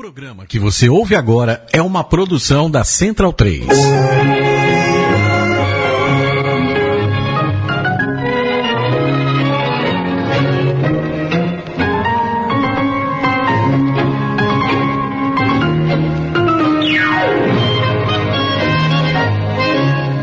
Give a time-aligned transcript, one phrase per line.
[0.00, 3.66] programa que você ouve agora é uma produção da Central 3.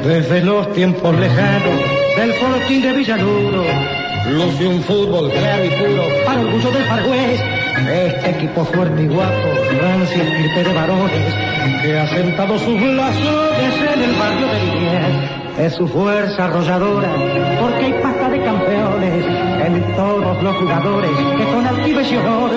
[0.04, 1.80] Desde los tiempos lejanos
[2.16, 3.64] del fortín de Villaluro,
[4.30, 7.42] luce un fútbol claro y puro para orgullo del Pargués.
[7.88, 9.48] Este equipo fuerte y guapo,
[9.82, 11.36] rancia estirpe de varones,
[11.82, 15.38] que ha sentado sus blasones en el barrio de Liniers.
[15.60, 17.10] Es su fuerza arrolladora,
[17.60, 19.26] porque hay pasta de campeones
[19.66, 22.52] en todos los jugadores que con altivez y honor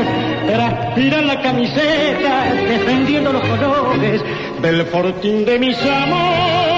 [0.47, 4.23] transpiran la camiseta defendiendo los colores
[4.61, 6.70] del fortín de mis amores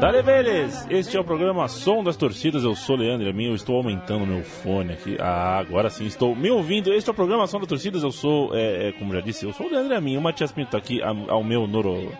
[0.00, 0.86] Dale Vélez!
[0.88, 2.62] Este é o programa Som das Torcidas.
[2.62, 5.16] Eu sou Leandro Amin, eu estou aumentando meu fone aqui.
[5.18, 6.92] Ah, agora sim, estou me ouvindo.
[6.92, 8.04] Este é o programa Som das Torcidas.
[8.04, 10.16] Eu sou, é, é, como já disse, eu sou o Leandro Amin.
[10.16, 12.12] O Matias Pinto tá aqui ao, meu noro,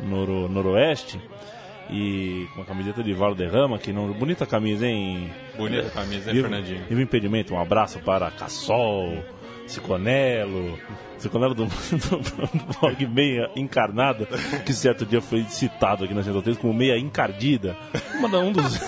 [0.00, 1.20] noro, noroeste.
[1.88, 4.12] E com a camiseta de Valo Derrama, que não.
[4.12, 5.30] Bonita camisa, hein?
[5.56, 6.82] Bonita camisa, hein, Fernandinho?
[6.88, 9.22] Viva o impedimento, um abraço para Cassol,
[9.66, 10.78] Ciconello,
[11.18, 14.26] Ciconello do, do, do blog Meia Encarnada,
[14.64, 17.76] que certo dia foi citado aqui na Central 3 como Meia Encardida.
[18.18, 18.80] Uma, um, dos,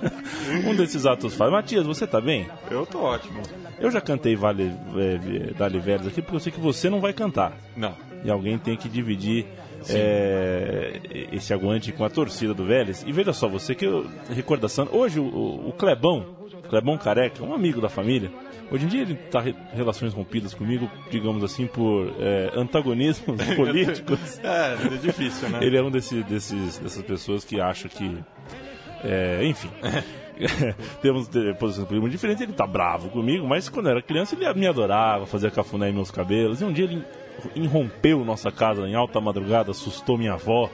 [0.66, 1.50] um desses atos faz.
[1.50, 2.48] Matias, você tá bem?
[2.70, 3.42] Eu tô ótimo.
[3.78, 7.12] Eu já cantei Vale, é, Dali Vélez aqui porque eu sei que você não vai
[7.12, 7.52] cantar.
[7.76, 7.94] Não.
[8.24, 9.46] E alguém tem que dividir
[9.88, 11.00] é,
[11.32, 13.02] esse aguante com a torcida do Vélez.
[13.06, 14.88] E veja só, você que eu, recordação.
[14.92, 16.26] Hoje o, o, o Clebão,
[16.72, 18.32] Clebão Careca, um amigo da família.
[18.70, 24.40] Hoje em dia ele está em relações rompidas comigo, digamos assim, por é, antagonismos políticos.
[24.42, 25.58] É, é difícil, né?
[25.60, 28.16] Ele é um desse, desses, dessas pessoas que acha que.
[29.04, 29.68] é, enfim.
[31.02, 32.42] Temos eh, posições políticas muito diferentes.
[32.42, 35.92] Ele tá bravo comigo, mas quando eu era criança ele me adorava, fazia cafuné em
[35.92, 36.62] meus cabelos.
[36.62, 37.04] E um dia ele
[37.54, 40.70] irrompeu nossa casa em alta madrugada, assustou minha avó,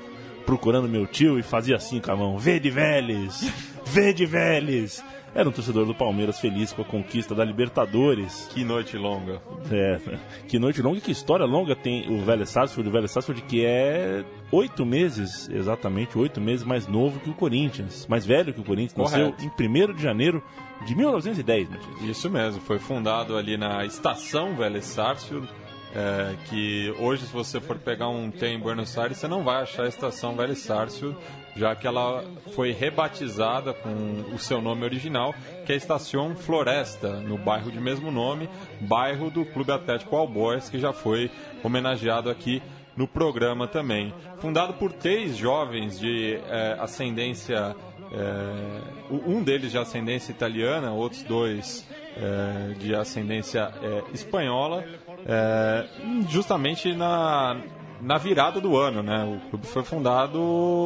[0.47, 3.53] procurando meu tio e fazia assim com a mão: Vê de Vélez!
[3.85, 5.03] Vê de Vélez!
[5.35, 8.49] Era um torcedor do Palmeiras feliz com a conquista da Libertadores.
[8.53, 9.41] Que noite longa.
[9.71, 10.01] É,
[10.47, 13.65] que noite longa e que história longa tem o Vélez Sarsfield, o Vélez Sarsfield que
[13.65, 18.65] é oito meses, exatamente oito meses mais novo que o Corinthians, mais velho que o
[18.65, 19.63] Corinthians, nasceu Correto.
[19.63, 20.43] em 1 de janeiro
[20.87, 22.03] de 1910, Matias.
[22.03, 25.49] Isso mesmo, foi fundado ali na estação Vélez Sarsfield,
[25.95, 29.63] é, que hoje se você for pegar um trem em Buenos Aires, você não vai
[29.63, 31.17] achar a estação Vélez Sarsfield,
[31.57, 35.35] já que ela foi rebatizada com o seu nome original,
[35.67, 38.49] que é Estação Floresta, no bairro de mesmo nome,
[38.81, 41.31] bairro do Clube Atlético Albois, que já foi
[41.63, 42.63] homenageado aqui
[42.97, 44.13] no programa também.
[44.41, 47.75] Fundado por três jovens de eh, ascendência,
[48.13, 54.85] eh, um deles de ascendência italiana, outros dois eh, de ascendência eh, espanhola,
[55.29, 55.85] eh,
[56.29, 57.61] justamente na,
[58.01, 59.03] na virada do ano.
[59.03, 59.25] Né?
[59.25, 60.39] O clube foi fundado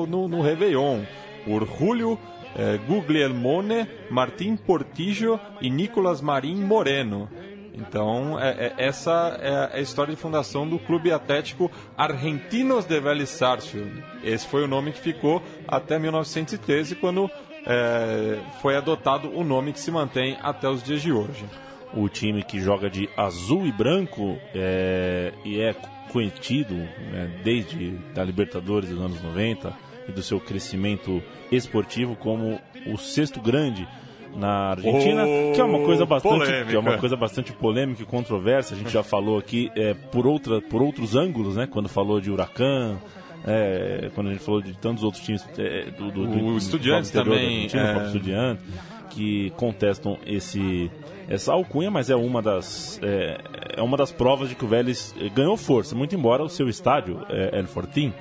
[0.08, 1.02] no, no Réveillon
[1.44, 2.18] por Julio
[2.56, 7.28] eh, Guglielmone, Martim Portillo e Nicolas Marim Moreno.
[7.74, 13.30] Então, é- é- essa é a história de fundação do Clube Atlético Argentinos de Vélez
[13.30, 14.04] Sarsfield.
[14.22, 17.30] Esse foi o nome que ficou até 1913, quando
[17.66, 21.46] é, foi adotado o nome que se mantém até os dias de hoje.
[21.94, 25.74] O time que joga de azul e branco é, e é
[26.10, 29.72] conhecido né, desde da Libertadores dos anos 90
[30.08, 33.86] e do seu crescimento esportivo como o sexto grande
[34.34, 36.70] na Argentina, Oh, que é uma coisa bastante polêmica.
[36.70, 38.74] que é uma coisa bastante polêmica e controversa.
[38.74, 41.66] A gente já falou aqui é, por outra por outros ângulos, né?
[41.66, 42.98] Quando falou de Huracan,
[43.44, 46.56] é, quando a gente falou de tantos outros times é, do, do, do, O do
[46.56, 48.06] Estudiantes da também, é.
[48.06, 48.64] Estudiantes,
[49.10, 50.90] que contestam esse
[51.28, 53.38] essa alcunha, mas é uma das é,
[53.76, 56.68] é uma das provas de que o Vélez eh, ganhou força, muito embora o seu
[56.68, 58.12] estádio é, El Fortín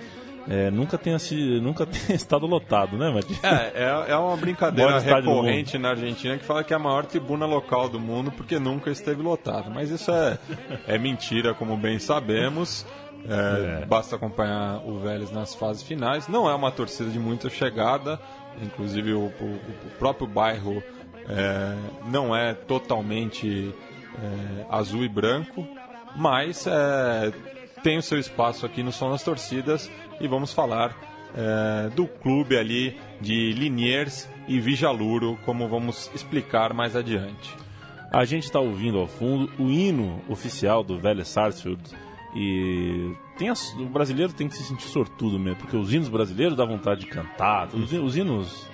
[0.50, 3.44] é, nunca tenha se nunca tenha estado lotado, né, Matias?
[3.44, 3.74] É,
[4.08, 7.88] é, é uma brincadeira recorrente na Argentina que fala que é a maior tribuna local
[7.88, 9.70] do mundo porque nunca esteve lotada.
[9.70, 10.40] Mas isso é,
[10.88, 12.86] é mentira, como bem sabemos.
[13.30, 16.28] É, Basta acompanhar o Vélez nas fases finais.
[16.28, 18.20] Não é uma torcida de muita chegada,
[18.64, 20.82] inclusive o, o- o próprio bairro
[21.29, 21.76] é,
[22.09, 23.73] não é totalmente
[24.22, 25.66] é, azul e branco,
[26.16, 27.32] mas é,
[27.84, 29.90] tem o seu espaço aqui no Som das Torcidas
[30.20, 30.96] e vamos falar
[31.35, 37.56] é, do clube ali de Liniers e Vijaluro, como vamos explicar mais adiante.
[38.12, 41.82] A gente está ouvindo ao fundo o hino oficial do Vélez Sarsfield
[42.35, 43.14] e
[43.50, 47.02] as- o brasileiro tem que se sentir sortudo mesmo, porque os hinos brasileiros dá vontade
[47.02, 47.70] de cantar.
[47.73, 48.68] Os, os hinos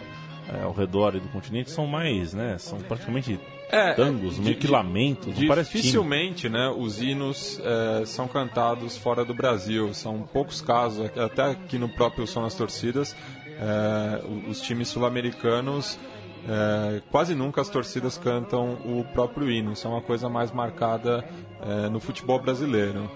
[0.53, 2.57] é, ao redor do continente são mais, né?
[2.57, 3.39] São praticamente
[3.69, 5.35] É, tangos, meio que de- lamentos.
[5.35, 9.93] Dificilmente, né, os hinos eh, são cantados fora do Brasil.
[9.93, 13.13] São poucos casos, até aqui no próprio Som das Torcidas,
[13.45, 15.99] eh, os times sul-americanos
[16.47, 19.73] eh, quase nunca as torcidas cantam o próprio hino.
[19.73, 21.25] Isso é uma coisa mais marcada
[21.61, 23.09] eh, no futebol brasileiro.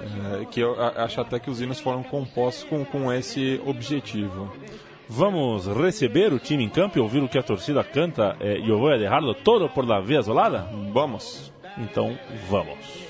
[0.00, 4.50] Eh, que eu acho até que os hinos foram compostos com, com esse objetivo.
[5.08, 8.68] Vamos receber o time em campo e ouvir o que a torcida canta é, e
[8.68, 10.68] eu vou deixá-lo todo por la via azulada?
[10.92, 11.50] Vamos!
[11.78, 12.18] Então,
[12.48, 13.08] vamos.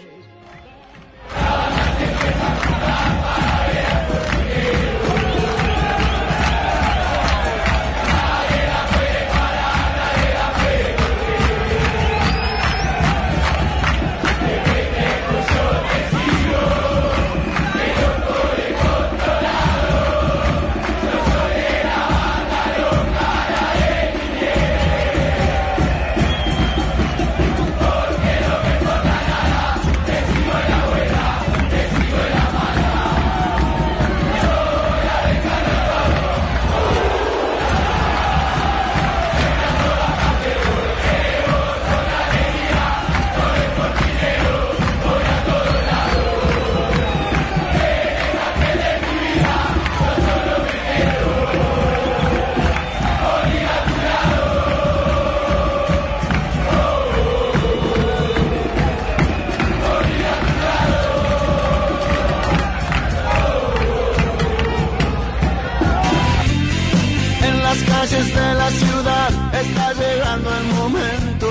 [70.89, 71.47] Momento.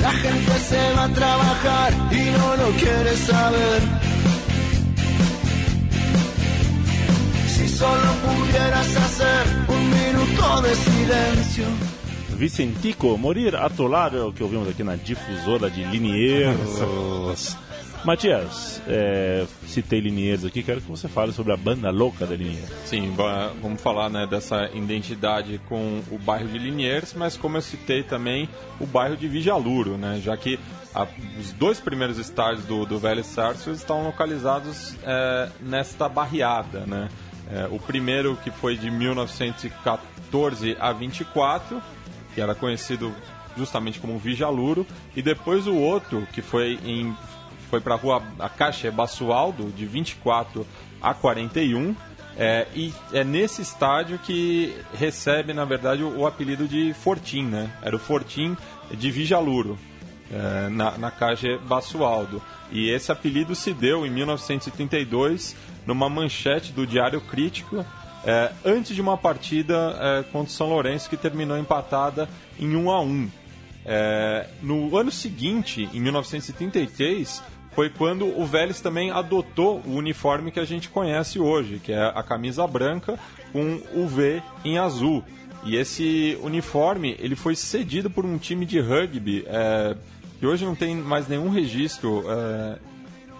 [0.00, 3.80] La gente se va a trabajar y no lo quiere saber.
[7.46, 11.64] Si solo pudieras hacer un minuto de silencio.
[12.36, 16.56] Vicentico, Morir Atolar é o que ouvimos aqui na difusora de Liniers.
[18.04, 22.68] Matias, é, citei Liniers aqui, quero que você fale sobre a banda louca da Liniers.
[22.84, 27.62] Sim, va- vamos falar né, dessa identidade com o bairro de Liniers, mas como eu
[27.62, 28.48] citei também
[28.80, 30.58] o bairro de Vijaluro, né, já que
[30.92, 31.06] a-
[31.38, 36.80] os dois primeiros estádios do, do Velho Sarsfield estão localizados é, nesta barriada.
[36.80, 37.08] Né?
[37.52, 41.80] É, o primeiro que foi de 1914 a 24,
[42.34, 43.14] que era conhecido
[43.56, 44.84] justamente como Vijaluro,
[45.14, 47.14] e depois o outro que foi em
[47.72, 50.66] foi para a rua a Caixa Basualdo, de 24
[51.00, 51.96] a 41.
[52.36, 57.70] É, e é nesse estádio que recebe, na verdade, o, o apelido de Fortim, né?
[57.80, 58.54] Era o Fortim
[58.90, 59.78] de Vijaluro,
[60.30, 62.42] é, na, na Caixa Basualdo.
[62.70, 67.86] E esse apelido se deu em 1932 numa manchete do Diário Crítico,
[68.22, 72.28] é, antes de uma partida é, contra o São Lourenço que terminou empatada
[72.60, 73.30] em 1 a 1.
[73.84, 77.42] É, no ano seguinte, em 1933,
[77.74, 82.12] foi quando o Vélez também adotou o uniforme que a gente conhece hoje, que é
[82.14, 83.18] a camisa branca
[83.52, 85.24] com o V em azul.
[85.64, 89.96] E esse uniforme ele foi cedido por um time de rugby é,
[90.38, 92.78] que hoje não tem mais nenhum registro é,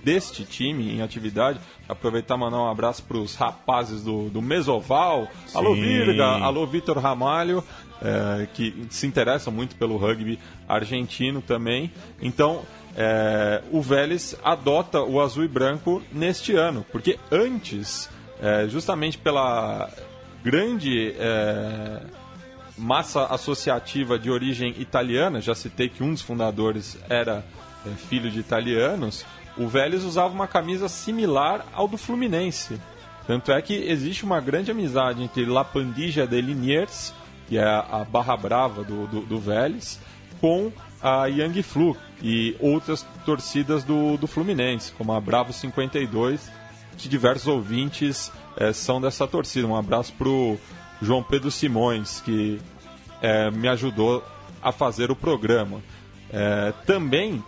[0.05, 1.59] deste time em atividade.
[1.89, 5.29] Aproveitar e mandar um abraço para os rapazes do, do Mesoval.
[5.53, 5.83] Alô, Sim.
[5.83, 6.27] Virga!
[6.27, 7.63] Alô, Vitor Ramalho,
[8.01, 11.93] é, que se interessam muito pelo rugby argentino também.
[12.21, 12.63] Então,
[12.97, 18.09] é, o Vélez adota o azul e branco neste ano, porque antes,
[18.41, 19.91] é, justamente pela
[20.45, 22.03] grande é,
[22.77, 27.45] massa associativa de origem italiana, já citei que um dos fundadores era
[27.87, 29.25] é, filho de italianos,
[29.57, 32.81] o Vélez usava uma camisa similar ao do Fluminense.
[33.27, 37.15] Tanto é que existe uma grande amizade entre La Pandilla de Liniers,
[37.49, 40.01] que é a barra brava do, do, do Vélez,
[40.41, 40.73] com
[41.03, 46.51] a Young Flu e outras torcidas do, do Fluminense, como a Bravo 52,
[46.97, 49.67] que diversos ouvintes eh, são dessa torcida.
[49.67, 50.57] Um abraço pro
[51.01, 52.61] João Pedro Simões, que
[53.21, 54.25] eh, me ajudou
[54.63, 55.81] a fazer o programa.
[56.33, 57.43] Eh, também,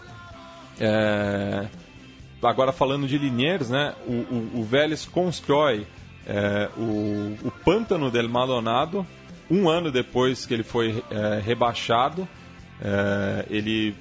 [2.42, 5.86] agora falando de Liniers, né, o, o, o Vélez constrói
[6.76, 9.06] o, o Pântano del Maldonado
[9.50, 11.04] um ano depois que ele foi
[11.44, 12.26] rebaixado.
[12.84, 13.96] Eh, ele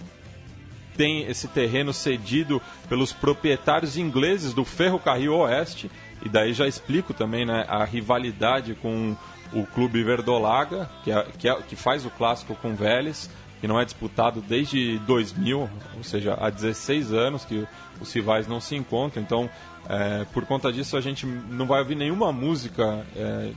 [0.98, 5.90] tem esse terreno cedido pelos proprietários ingleses do Ferrocarril Oeste,
[6.24, 9.16] e daí já explico também né, a rivalidade com
[9.54, 13.80] o clube Verdolaga, que, é, que, é- que faz o clássico com Vélez, que não
[13.80, 17.66] é disputado desde 2000, ou seja, há 16 anos que
[18.02, 19.24] os rivais não se encontram.
[19.24, 19.50] Então,
[19.88, 23.52] é, por conta disso, a gente não vai ouvir nenhuma música é,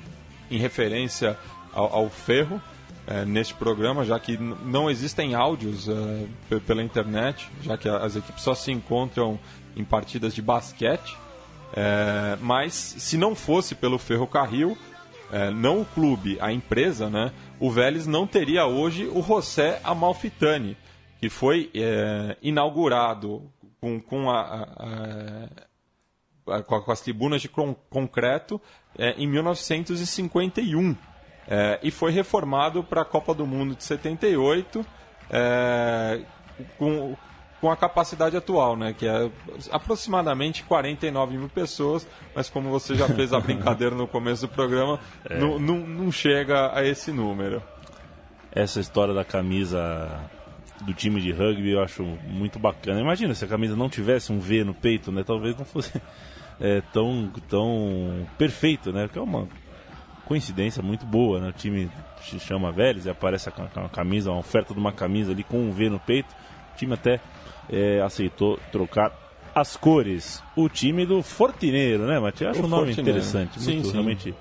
[0.51, 1.37] em referência
[1.73, 2.63] ao, ao ferro
[3.07, 8.43] é, neste programa, já que não existem áudios é, pela internet, já que as equipes
[8.43, 9.39] só se encontram
[9.77, 11.17] em partidas de basquete.
[11.73, 14.77] É, mas se não fosse pelo ferrocarril,
[15.31, 20.77] é, não o clube, a empresa, né, o Vélez não teria hoje o José Amalfitani,
[21.21, 23.43] que foi é, inaugurado
[23.81, 24.41] com, com, a,
[26.47, 28.61] a, a, com, as tribunas de concreto
[28.99, 30.97] é, em 1951
[31.49, 34.85] é, e foi reformado para a Copa do Mundo de 78
[35.31, 36.21] é,
[36.79, 37.17] com,
[37.61, 39.31] com a capacidade atual, né, que é
[39.71, 44.99] aproximadamente 49 mil pessoas, mas como você já fez a brincadeira no começo do programa,
[45.29, 45.39] é.
[45.39, 47.63] não, não, não chega a esse número.
[48.53, 50.31] Essa história da camisa
[50.81, 53.01] do time de rugby eu acho muito bacana.
[53.01, 55.23] Imagina se a camisa não tivesse um V no peito, né?
[55.25, 56.01] Talvez não fosse
[56.61, 59.09] é, tão, tão perfeito, né?
[59.11, 59.47] Que é uma
[60.27, 61.49] coincidência muito boa, né?
[61.49, 61.91] O time
[62.21, 63.53] se chama Vélez e aparece a,
[63.85, 66.35] a camisa, uma oferta de uma camisa ali com um V no peito.
[66.75, 67.21] O time até
[67.71, 69.13] é, aceitou trocar
[69.55, 70.43] as cores.
[70.55, 72.51] O time do Fortineiro, né, Matias?
[72.51, 73.19] Acho o um nome Fortineiro.
[73.19, 73.61] interessante.
[73.61, 73.93] Sim, muito, sim.
[73.93, 74.35] Realmente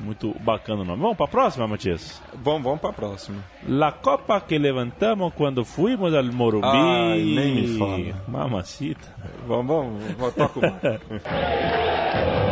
[0.00, 1.00] muito bacana o nome.
[1.00, 2.20] Vamos para a próxima, Matias?
[2.34, 3.38] Vamos, vamos para a próxima.
[3.66, 6.66] La Copa que levantamos quando fomos al Morumbi.
[6.66, 8.22] Ai, nem me fala.
[8.26, 9.14] Mamacita.
[9.46, 10.62] Vamos, vamos, vamos toca o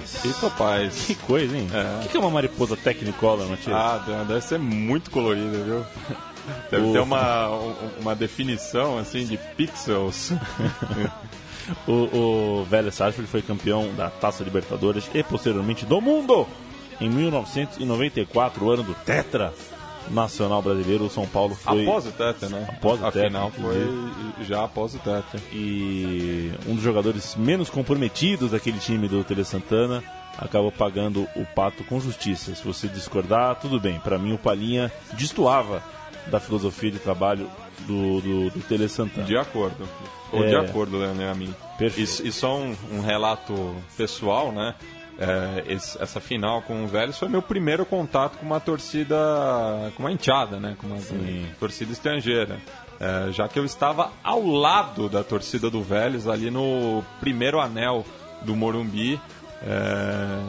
[0.00, 0.34] Fitopaz.
[0.34, 1.04] Fitopaz.
[1.06, 1.68] Que coisa, hein?
[1.72, 2.04] É.
[2.04, 3.74] O que é uma mariposa Technicolor, Matias?
[3.76, 5.84] Ah, deve ser muito colorida, viu?
[6.68, 6.92] Deve o...
[6.92, 7.50] ter uma,
[8.00, 10.32] uma definição, assim, de pixels.
[11.86, 16.46] o, o Vélez Sarsfield foi campeão da Taça Libertadores e, posteriormente, do mundo
[17.00, 19.52] em 1994, o ano do Tetra
[20.10, 21.82] nacional brasileiro, o São Paulo foi.
[21.82, 22.66] Após o Teta, né?
[22.68, 23.20] Após o Teta.
[23.20, 25.38] Afinal, foi já após o Teta.
[25.52, 30.02] E um dos jogadores menos comprometidos daquele time do Tele Santana
[30.38, 32.54] acabou pagando o pato com justiça.
[32.54, 33.98] Se você discordar, tudo bem.
[34.00, 35.82] Para mim, o Palinha destoava
[36.26, 37.48] da filosofia de trabalho
[37.80, 39.26] do, do, do Tele Santana.
[39.26, 39.88] De acordo.
[40.32, 40.48] Ou é...
[40.48, 41.54] de acordo, né, a mim.
[41.78, 42.22] Perfeito.
[42.22, 44.74] E, e só um, um relato pessoal, né?
[45.22, 49.16] É, esse, essa final com o Vélez foi meu primeiro contato com uma torcida,
[49.96, 50.74] com uma enteada, né?
[50.76, 51.46] Com uma Sim.
[51.60, 52.60] torcida estrangeira.
[52.98, 58.04] É, já que eu estava ao lado da torcida do Vélez, ali no primeiro anel
[58.42, 59.20] do Morumbi.
[59.62, 60.40] É,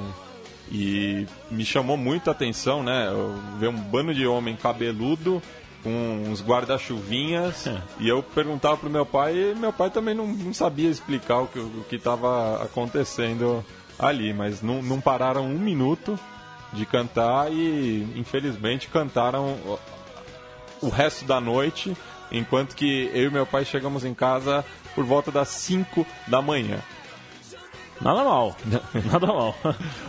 [0.72, 3.10] e me chamou muito a atenção, né?
[3.10, 5.40] Eu ver um bando de homem cabeludo
[5.84, 7.68] com uns guarda-chuvinhas
[8.00, 11.48] e eu perguntava pro meu pai e meu pai também não, não sabia explicar o
[11.90, 13.64] que estava acontecendo
[13.98, 16.20] ali, mas não, não pararam um minuto
[16.74, 19.58] de cantar e infelizmente cantaram
[20.82, 21.96] o resto da noite,
[22.32, 26.80] enquanto que eu e meu pai chegamos em casa por volta das 5 da manhã.
[28.02, 28.56] Nada mal,
[29.10, 29.56] nada mal.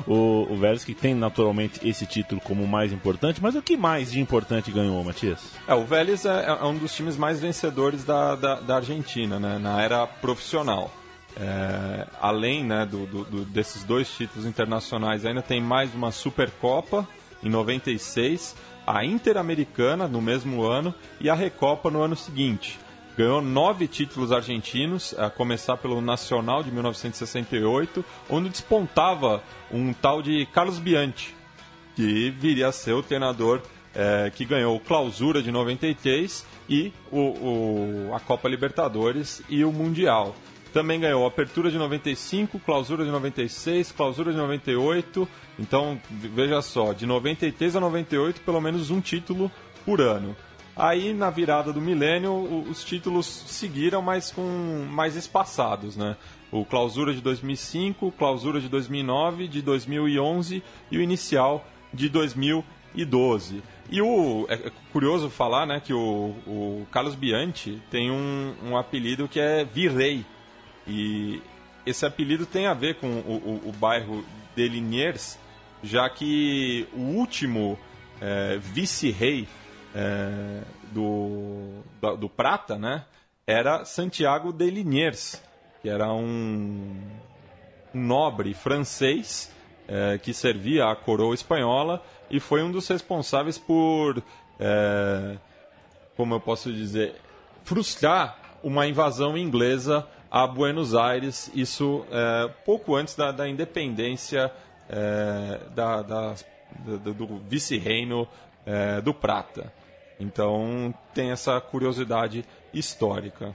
[0.07, 4.11] O, o Vélez que tem naturalmente esse título como mais importante, mas o que mais
[4.11, 5.41] de importante ganhou, Matias?
[5.67, 9.59] É, o Vélez é, é um dos times mais vencedores da, da, da Argentina, né,
[9.59, 10.91] na era profissional.
[11.37, 17.07] É, além né, do, do, desses dois títulos internacionais, ainda tem mais uma Supercopa
[17.43, 22.79] em 96, a Interamericana no mesmo ano e a Recopa no ano seguinte.
[23.17, 30.47] Ganhou nove títulos argentinos, a começar pelo Nacional de 1968, onde despontava um tal de
[30.47, 31.35] Carlos Bianchi,
[31.95, 33.63] que viria a ser o treinador
[33.95, 40.35] é, que ganhou Clausura de 93 e o, o, a Copa Libertadores e o Mundial.
[40.75, 45.29] Também ganhou Apertura de 95, Clausura de 96, Clausura de 98.
[45.57, 49.49] Então, veja só, de 93 a 98, pelo menos um título
[49.87, 50.35] por ano.
[50.75, 56.17] Aí, na virada do milênio, os títulos seguiram, mas com mais espaçados, né?
[56.51, 63.63] O Clausura de 2005, Clausura de 2009, de 2011 e o inicial de 2012.
[63.89, 69.29] E o, é curioso falar né, que o, o Carlos Bianchi tem um, um apelido
[69.29, 70.27] que é Virrei.
[70.87, 71.43] E
[71.87, 74.25] esse apelido tem a ver com o, o, o bairro
[74.55, 75.39] de Liniers,
[75.83, 77.79] já que o último
[78.21, 79.47] é, vice-rei
[79.95, 80.63] é,
[80.93, 83.05] do, do, do, Prata né,
[83.47, 85.43] era Santiago de Liniers,
[85.83, 86.97] que era um,
[87.93, 89.53] nobre francês
[89.87, 94.23] é, que servia a coroa espanhola e foi um dos responsáveis por,
[96.17, 97.15] como eu posso dizer,
[97.63, 104.51] frustrar uma invasão inglesa a Buenos Aires, isso é, pouco antes da, da independência
[104.89, 106.35] é, da, da,
[106.85, 108.27] do, do vice-reino
[108.67, 109.73] é, do Prata.
[110.19, 113.55] Então tem essa curiosidade histórica.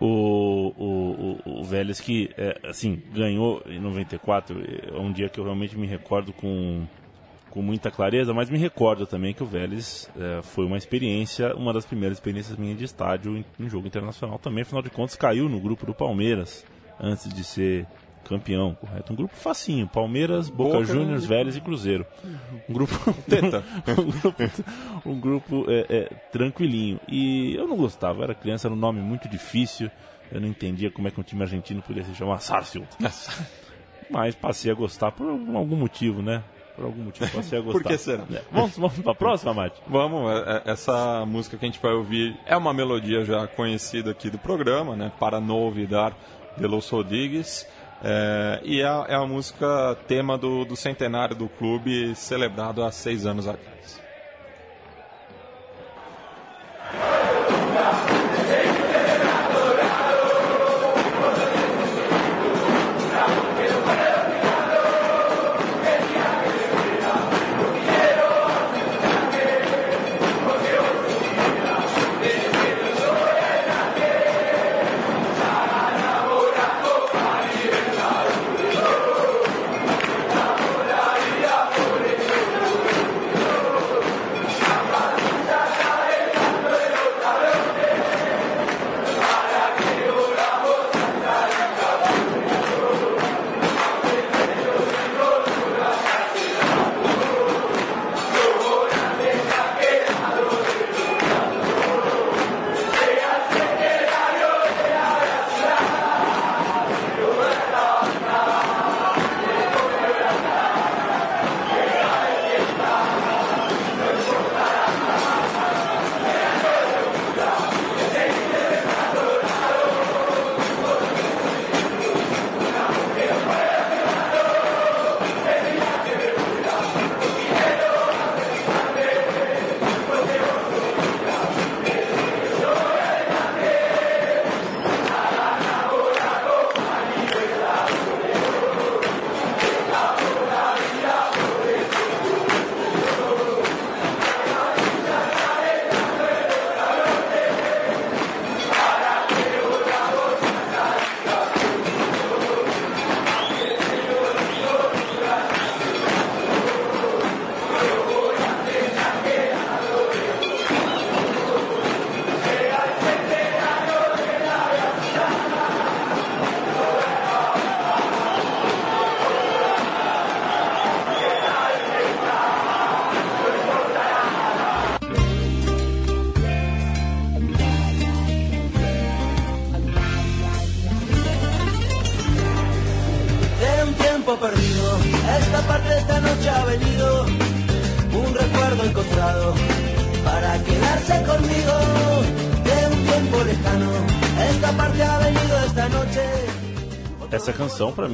[0.00, 5.40] O, o, o, o Vélez que, é, assim, ganhou em 94, é um dia que
[5.40, 6.86] eu realmente me recordo com
[7.54, 11.72] com muita clareza, mas me recordo também que o Vélez é, foi uma experiência, uma
[11.72, 14.62] das primeiras experiências minhas de estádio em, em, jogo internacional também.
[14.62, 16.66] Afinal de contas, caiu no grupo do Palmeiras
[17.00, 17.86] antes de ser
[18.24, 19.12] campeão, correto?
[19.12, 22.04] Um grupo facinho: Palmeiras, Boca, Boca Juniors, Vélez e Cruzeiro.
[22.68, 22.92] Um grupo.
[23.30, 23.62] Teta.
[23.96, 24.64] um grupo,
[25.06, 26.98] um grupo é, é, tranquilinho.
[27.06, 29.88] E eu não gostava, era criança, era um nome muito difícil.
[30.32, 32.88] Eu não entendia como é que um time argentino podia se chamar Sarsfield.
[34.10, 36.42] Mas passei a gostar por algum motivo, né?
[36.74, 37.82] Por algum motivo você ia gostar.
[37.82, 38.24] Por que será?
[38.32, 38.42] É.
[38.50, 39.80] Vamos, vamos para a próxima, Mate?
[39.86, 44.10] Vamos, é, é, essa música que a gente vai ouvir é uma melodia já conhecida
[44.10, 45.12] aqui do programa, né?
[45.18, 46.14] Para no olvidar
[46.56, 47.66] de Los Rodrigues.
[48.02, 53.24] É, e é, é, a música tema do, do centenário do clube celebrado há seis
[53.24, 54.02] anos atrás.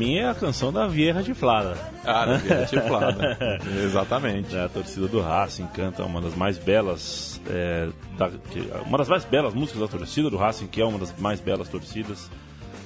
[0.01, 1.77] Mim, é a canção da Vieira de Flada.
[2.05, 3.61] Ah, da Vieira de Flada.
[3.85, 4.57] Exatamente.
[4.57, 7.41] É, a torcida do Racing canta uma das mais belas.
[7.49, 8.31] É, da,
[8.87, 11.69] uma das mais belas músicas da torcida do Racing, que é uma das mais belas
[11.69, 12.31] torcidas.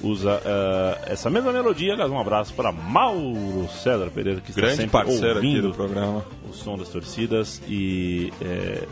[0.02, 1.94] Usa uh, essa mesma melodia.
[1.94, 5.74] Aliás, um abraço para Mauro César Pereira, que Grande está sempre parceiro ouvindo aqui do
[5.74, 6.26] programa.
[6.46, 8.86] o som das torcidas e é,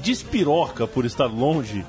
[0.00, 1.84] despiroca por estar longe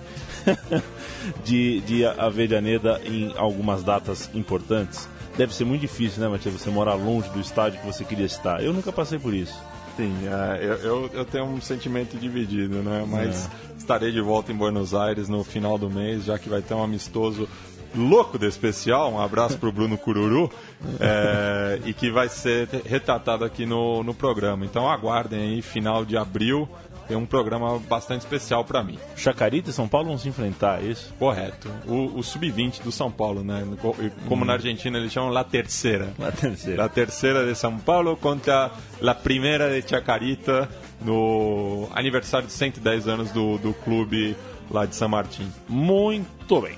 [1.44, 5.08] de, de Avejaneda em algumas datas importantes.
[5.38, 8.64] Deve ser muito difícil, né, Matias, você morar longe do estádio que você queria estar.
[8.64, 9.56] Eu nunca passei por isso.
[9.98, 13.06] Sim, é, eu, eu, eu tenho um sentimento dividido, né?
[13.08, 16.74] Mas estarei de volta em Buenos Aires no final do mês, já que vai ter
[16.74, 17.48] um amistoso
[17.96, 19.12] louco de especial.
[19.14, 20.52] Um abraço pro Bruno Cururu.
[21.00, 24.66] é, e que vai ser retratado aqui no, no programa.
[24.66, 26.68] Então aguardem aí, final de abril.
[27.08, 28.98] Tem um programa bastante especial para mim.
[29.16, 31.14] Chacarita e São Paulo vão se enfrentar, é isso?
[31.20, 31.70] Correto.
[31.88, 33.64] O, o sub-20 do São Paulo, né?
[33.82, 33.96] Co-
[34.28, 36.14] Como na Argentina eles chamam La Terceira.
[36.18, 36.82] Na terceira.
[36.84, 40.68] La terceira de São Paulo contra La Primeira de Chacarita
[41.02, 44.36] no aniversário de 110 anos do, do clube
[44.72, 45.48] lá de São Martin.
[45.70, 46.78] Muito bem.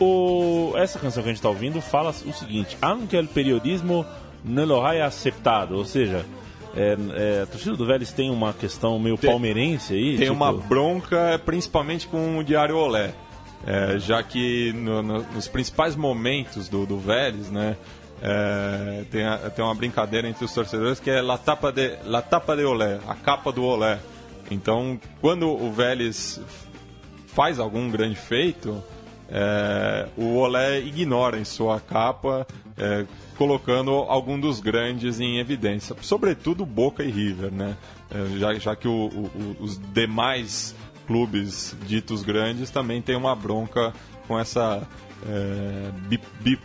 [0.00, 4.04] O- essa canção que a gente está ouvindo fala o seguinte: Aunque el periodismo
[4.44, 5.76] no lo haya aceptado.
[5.76, 6.24] Ou seja,
[6.78, 6.96] é,
[7.38, 10.10] é, a torcida do Vélez tem uma questão meio Tem- palmeirense aí.
[10.16, 13.12] Tem tipo, uma bronca principalmente com o Diário Olé,
[13.66, 17.76] é, já que no- no- nos principais momentos do, do Vélez, né,
[18.22, 22.22] é, tem, a- tem uma brincadeira entre os torcedores que é La Tapa de, La
[22.22, 23.98] Tapa de Olé, a capa do Olé.
[24.50, 26.40] Então, quando o Vélez
[27.26, 28.82] faz algum grande feito,
[29.30, 33.04] é, o Olé ignora em sua capa, é,
[33.38, 37.76] colocando algum dos grandes em evidência, sobretudo Boca e River, né?
[38.10, 40.74] É, já, já que o- o- os demais
[41.06, 43.94] clubes ditos grandes também têm uma bronca
[44.26, 44.82] com essa
[45.26, 46.58] é, bi- bi-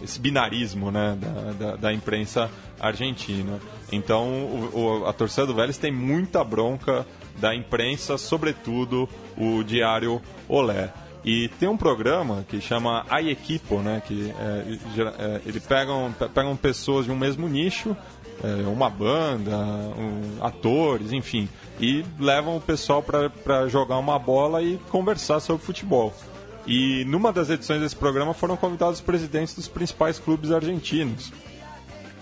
[0.00, 3.58] esse binarismo né, da, da, da imprensa argentina.
[3.90, 4.70] Então o-
[5.02, 7.04] o- a torcida do Vélez tem muita bronca
[7.40, 10.92] da imprensa, sobretudo o diário Olé.
[11.24, 14.78] E tem um programa que chama A Equipo, né, que é,
[15.18, 17.94] é, ele pegam, pe- pegam pessoas de um mesmo nicho,
[18.42, 21.46] é, uma banda, um- atores, enfim,
[21.78, 26.14] e levam o pessoal para jogar uma bola e conversar sobre futebol.
[26.66, 31.30] E numa das edições desse programa foram convidados os presidentes dos principais clubes argentinos.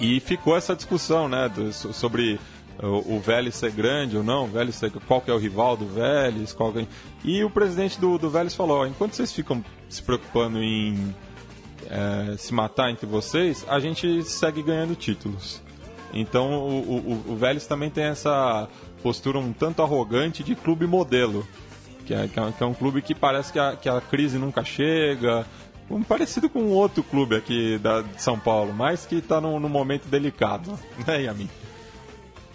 [0.00, 2.40] E ficou essa discussão, né, do- so- sobre
[2.86, 6.52] o, Vélez ser grande ou não, Vélez ser, qual que é o rival do Vélez,
[6.52, 6.86] qual que é-
[7.24, 11.14] E o presidente do, do Vélez falou, enquanto vocês ficam se preocupando em
[11.90, 15.60] é, se matar entre vocês, a gente segue ganhando títulos.
[16.12, 18.68] Então o, o, o Vélez também tem essa
[19.02, 21.46] postura um tanto arrogante de clube modelo,
[22.06, 24.38] que é, que é, que é um clube que parece que a, que a crise
[24.38, 25.44] nunca chega,
[25.90, 29.58] um parecido com um outro clube aqui da, de São Paulo, mas que está num,
[29.58, 31.48] num momento delicado, né, Yamin?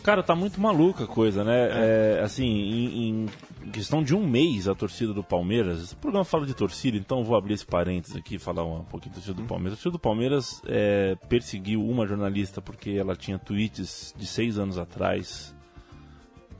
[0.03, 1.69] Cara, tá muito maluca a coisa, né?
[1.71, 3.25] É, assim, em,
[3.63, 5.81] em questão de um mês, a torcida do Palmeiras.
[5.81, 8.83] Esse programa fala de torcida, então eu vou abrir esse parênteses aqui e falar um
[8.83, 9.73] pouquinho da torcida do Palmeiras.
[9.73, 14.77] A torcida do Palmeiras é, perseguiu uma jornalista porque ela tinha tweets de seis anos
[14.77, 15.52] atrás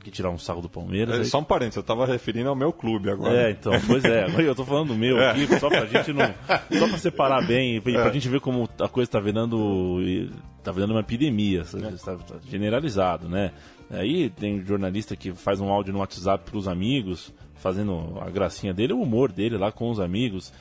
[0.04, 1.16] que tiravam um sarro do Palmeiras.
[1.16, 3.48] É, Aí- Só um parênteses, eu estava referindo ao meu clube agora.
[3.48, 4.26] É, então, pois é.
[4.38, 6.32] Eu tô falando do meu aqui, só pra gente não.
[6.78, 10.30] Só pra separar bem, e pra gente ver como a coisa tá virando.
[10.62, 11.96] tá virando uma epidemia, sabe?
[11.98, 13.50] Tá, tá generalizado, né?
[13.90, 18.72] Aí tem um jornalista que faz um áudio no WhatsApp pros amigos, fazendo a gracinha
[18.72, 20.52] dele, o humor dele lá com os amigos,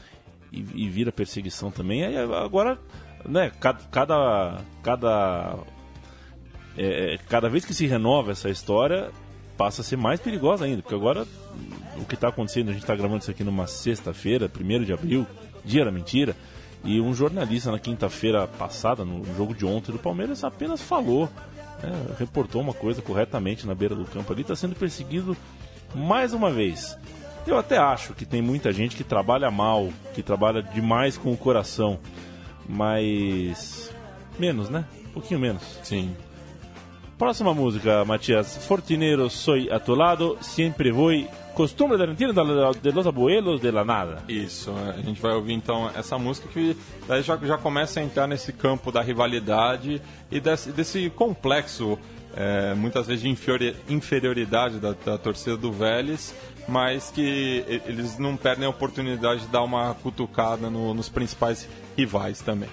[0.51, 2.03] e, e vira perseguição também.
[2.05, 2.77] Aí agora,
[3.27, 3.79] né, cada.
[3.91, 5.55] cada, cada
[6.77, 9.09] é, é, cada vez que se renova essa história,
[9.63, 11.25] passa a ser mais perigosa ainda, porque agora
[11.95, 15.25] o que está acontecendo, a gente está gravando isso aqui numa sexta-feira, 1 de abril,
[15.63, 16.35] dia da mentira,
[16.83, 21.29] e um jornalista na quinta-feira passada, no jogo de ontem do Palmeiras, apenas falou,
[21.81, 25.37] né, reportou uma coisa corretamente na beira do campo ali, está sendo perseguido
[25.95, 26.97] mais uma vez.
[27.47, 31.37] Eu até acho que tem muita gente que trabalha mal, que trabalha demais com o
[31.37, 32.01] coração,
[32.67, 33.89] mas
[34.37, 34.83] menos, né?
[35.07, 35.63] Um pouquinho menos.
[35.83, 36.13] Sim.
[37.17, 38.57] Próxima música, Matias.
[38.65, 41.27] Fortinero, soy a tu lado, siempre voy.
[41.53, 42.33] Costumbre de Argentina
[42.81, 44.23] de los abuelos de la nada.
[44.27, 46.75] Isso, a gente vai ouvir então essa música que
[47.07, 51.99] daí já, já começa a entrar nesse campo da rivalidade e desse, desse complexo,
[52.35, 56.33] é, muitas vezes de inferi- inferioridade da, da torcida do Vélez,
[56.67, 62.41] mas que eles não perdem a oportunidade de dar uma cutucada no- nos principais rivais
[62.41, 62.69] também.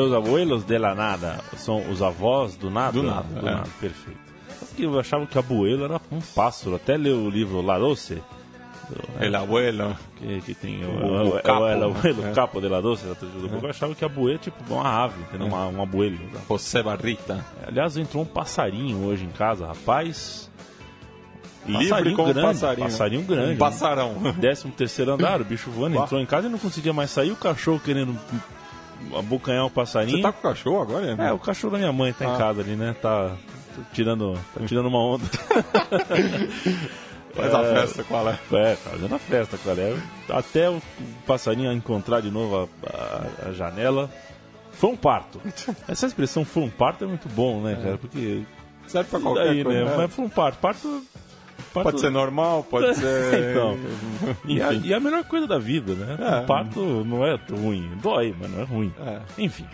[0.00, 2.92] Los abuelos de la nada são os avós do nada?
[2.92, 3.50] Do nada, Do é.
[3.52, 4.18] nada, perfeito.
[4.58, 6.76] Porque eu achava que abuelo era um pássaro.
[6.76, 8.22] Até ler o livro La Doce,
[9.20, 9.96] El abuelo.
[10.16, 11.84] que, que tem o, O o, capo, o, né?
[11.84, 12.32] abuelo, É.
[12.32, 13.04] capo de La Doce,
[13.40, 15.46] Google, eu achava que abuelo é tipo uma ave, entendeu?
[15.46, 16.18] Uma- um abuelo.
[16.32, 16.40] tá?
[16.48, 17.44] José Barrita.
[17.66, 20.48] Aliás, entrou um passarinho hoje em casa, rapaz.
[21.66, 22.86] Livre Passarinho como grande, passarinho.
[22.88, 24.14] passarinho grande, Um passarão.
[24.40, 27.36] 13 terceiro andar, o bicho voando, entrou em casa e não conseguia mais sair, o
[27.36, 28.18] cachorro querendo
[29.16, 30.18] abocanhar o passarinho.
[30.18, 32.36] Você tá com o cachorro agora, É, o cachorro da minha mãe tá em Ah.
[32.38, 32.94] casa ali, né?
[33.00, 33.34] Tá,
[33.92, 35.24] tirando, tá tirando uma onda.
[37.34, 38.38] Faz a festa com ela.
[38.52, 39.80] É, fazendo a festa, cara.
[39.80, 39.96] É,
[40.30, 40.82] Até o
[41.26, 42.88] passarinho encontrar de novo a,
[43.46, 44.10] a- a janela.
[44.72, 45.40] Foi um parto.
[45.86, 47.98] Essa expressão foi um parto é muito bom, né, cara?
[47.98, 48.42] Porque.
[48.86, 49.84] Serve pra qualquer Daí, coisa.
[49.84, 49.90] né?
[49.90, 49.96] né?
[49.96, 50.58] Mas foi um parto.
[50.58, 51.02] Parto.
[51.72, 53.50] Pode ser normal, pode ser.
[53.50, 53.78] Então.
[54.44, 56.16] E a, e a melhor coisa da vida, né?
[56.18, 56.40] É.
[56.40, 57.90] O parto não é ruim.
[58.02, 58.92] Dói, mas não é ruim.
[59.00, 59.20] É.
[59.38, 59.66] Enfim.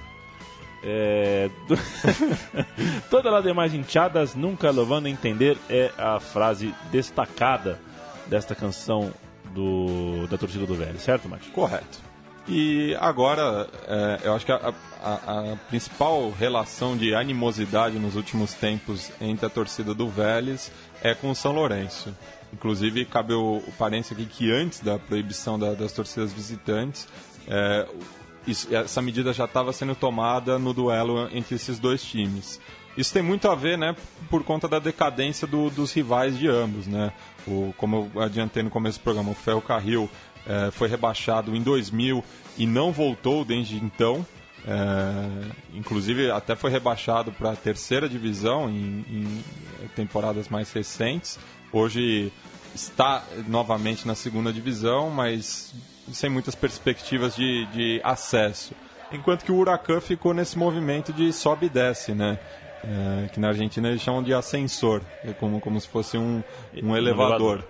[0.84, 1.50] É...
[3.10, 7.80] Todas as demais hinchadas nunca levando a entender é a frase destacada
[8.26, 9.12] desta canção
[9.52, 11.48] do, da torcida do velho, certo, Mati?
[11.50, 12.05] Correto.
[12.48, 18.54] E agora, é, eu acho que a, a- a principal relação de animosidade nos últimos
[18.54, 20.70] tempos entre a torcida do Vélez
[21.02, 22.14] é com o São Lourenço.
[22.52, 27.08] Inclusive, cabe o, o parênteses aqui que antes da proibição da- das torcidas visitantes,
[27.48, 27.86] é,
[28.46, 32.60] isso- essa medida já estava sendo tomada no duelo entre esses dois times.
[32.96, 33.94] Isso tem muito a ver, né,
[34.30, 37.12] por conta da decadência do- dos rivais de ambos, né?
[37.46, 39.60] O, como eu adiantei no começo do programa, o Ferro
[40.46, 42.24] Eh, foi rebaixado em 2000
[42.56, 44.24] e não voltou desde então.
[44.66, 49.42] Eh, inclusive, até foi rebaixado para a terceira divisão em, em
[49.94, 51.38] temporadas mais recentes.
[51.72, 52.32] Hoje
[52.74, 55.74] está novamente na segunda divisão, mas
[56.12, 58.74] sem muitas perspectivas de, de acesso.
[59.10, 62.38] Enquanto que o Huracan ficou nesse movimento de sobe e desce, né?
[62.84, 66.42] É, que na Argentina eles chamam de ascensor, é como, como se fosse um,
[66.82, 67.64] um elevador.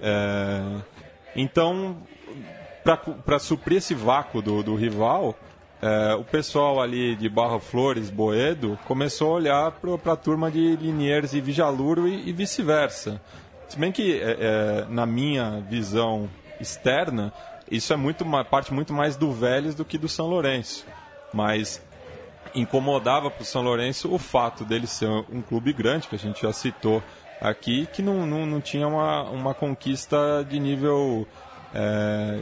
[0.00, 0.80] É,
[1.36, 1.96] então,
[2.84, 5.36] para suprir esse vácuo do, do rival,
[5.80, 10.76] é, o pessoal ali de Barra Flores, Boedo, começou a olhar para a turma de
[10.76, 13.20] Liniers e Vijaluro e, e vice-versa.
[13.68, 16.28] Se bem que, é, é, na minha visão
[16.60, 17.32] externa,
[17.70, 20.86] isso é muito uma parte muito mais do Vélez do que do São Lourenço.
[21.32, 21.82] Mas
[22.54, 26.42] incomodava para o São Lourenço o fato dele ser um clube grande, que a gente
[26.42, 27.02] já citou
[27.40, 31.26] aqui, que não, não, não tinha uma, uma conquista de nível
[31.74, 32.40] é,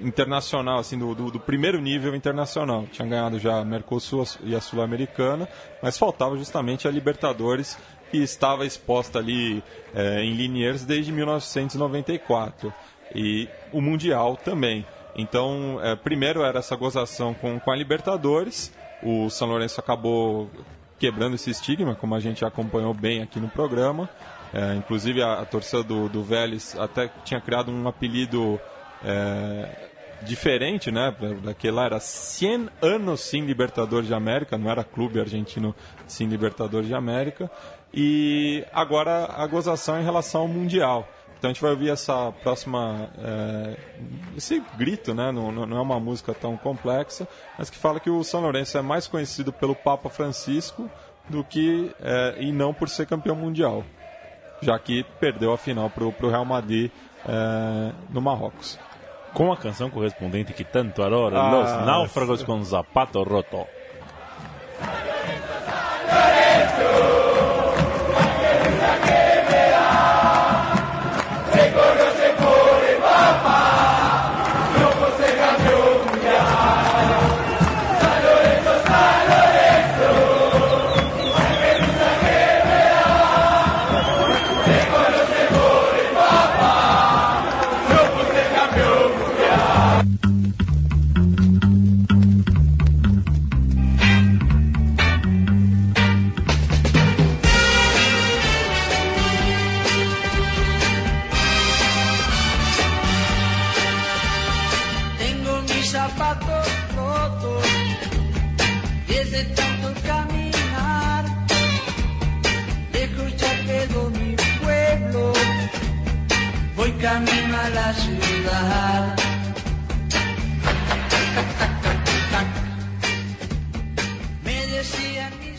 [0.00, 2.86] internacional, assim, do, do, do primeiro nível internacional.
[2.90, 5.48] Tinha ganhado já a Mercosul e a Sul-Americana,
[5.82, 7.78] mas faltava justamente a Libertadores,
[8.10, 9.62] que estava exposta ali
[9.94, 12.72] é, em Liniers desde 1994.
[13.14, 14.86] E o Mundial também.
[15.14, 18.72] Então, é, primeiro era essa gozação com, com a Libertadores.
[19.02, 20.50] O São Lourenço acabou
[20.98, 24.08] quebrando esse estigma, como a gente acompanhou bem aqui no programa.
[24.54, 28.60] É, inclusive, a, a torcida do, do Vélez até tinha criado um apelido
[29.04, 29.68] é,
[30.22, 31.14] diferente, né?
[31.42, 35.74] Daquele lá era 100 anos sem Libertadores de América, não era clube argentino
[36.06, 37.50] sem Libertadores de América.
[37.92, 41.08] E agora a gozação em relação ao Mundial.
[41.36, 43.10] Então a gente vai ouvir essa próxima.
[43.18, 43.76] é,
[44.36, 45.32] esse grito, né?
[45.32, 47.26] Não, não é uma música tão complexa,
[47.58, 50.88] mas que fala que o São Lourenço é mais conhecido pelo Papa Francisco
[51.28, 51.90] do que.
[52.00, 53.84] é, e não por ser campeão mundial.
[54.60, 56.92] Já que perdeu a final para o Real Madrid
[57.26, 58.78] é, no Marrocos.
[59.34, 63.66] Com a canção correspondente que tanto adora, Ah, Los Náufragos com Zapato Roto.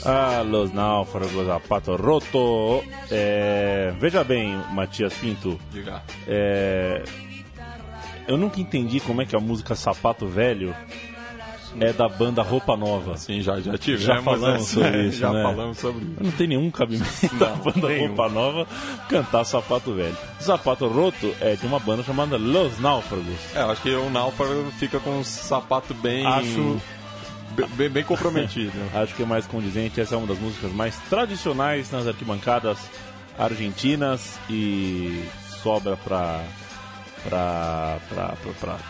[0.05, 2.83] Ah, Los Náufragos, Zapato Roto.
[3.11, 5.59] É, veja bem, Matias Pinto.
[5.71, 6.01] Diga.
[6.27, 7.03] é,
[8.27, 10.73] eu nunca entendi como é que a música Sapato Velho
[11.79, 13.17] é da banda Roupa Nova.
[13.17, 14.05] Sim, já, já tivemos.
[14.05, 15.43] Já falamos essa- sobre isso, Já né?
[15.43, 16.23] falamos sobre isso.
[16.23, 18.07] Não tem nenhum cabimento da banda nenhum.
[18.07, 18.67] Roupa Nova
[19.09, 20.15] cantar Sapato Velho.
[20.39, 23.25] Sapato Roto é de uma banda chamada Los Náufragos.
[23.55, 26.25] É, eu acho que o náufrago fica com um sapato bem.
[26.25, 26.77] Acho-
[27.75, 28.73] Bem, bem comprometido.
[28.93, 29.99] Acho que é mais condizente.
[29.99, 32.77] Essa é uma das músicas mais tradicionais nas arquibancadas
[33.37, 35.23] argentinas e
[35.61, 36.43] sobra para
[37.29, 37.97] para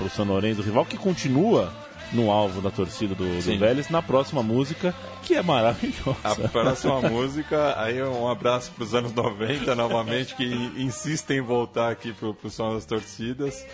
[0.02, 1.71] o São Lourenço do rival, que continua
[2.13, 3.58] no alvo da torcida do, do.
[3.58, 6.17] Vélez na próxima música, que é maravilhosa.
[6.23, 10.45] A próxima música, aí um abraço para os anos 90 novamente, que
[10.78, 13.65] insistem em voltar aqui pro, pro som das torcidas.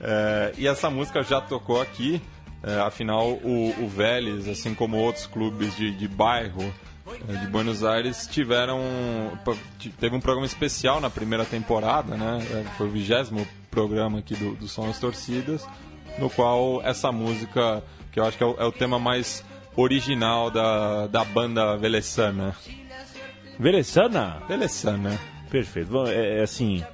[0.00, 2.22] É, e essa música já tocou aqui,
[2.62, 6.72] é, afinal o, o Vélez, assim como outros clubes de, de bairro
[7.28, 8.80] é, de Buenos Aires, tiveram.
[9.98, 12.38] Teve um programa especial na primeira temporada, né?
[12.50, 15.66] É, Foi o vigésimo programa aqui do, do Som das Torcidas,
[16.18, 19.44] no qual essa música, que eu acho que é o, é o tema mais
[19.76, 22.54] original da, da banda velezana.
[23.58, 24.42] Velezana?
[24.48, 25.18] Velezana.
[25.50, 25.90] Perfeito.
[25.90, 26.84] Bom, É, é assim.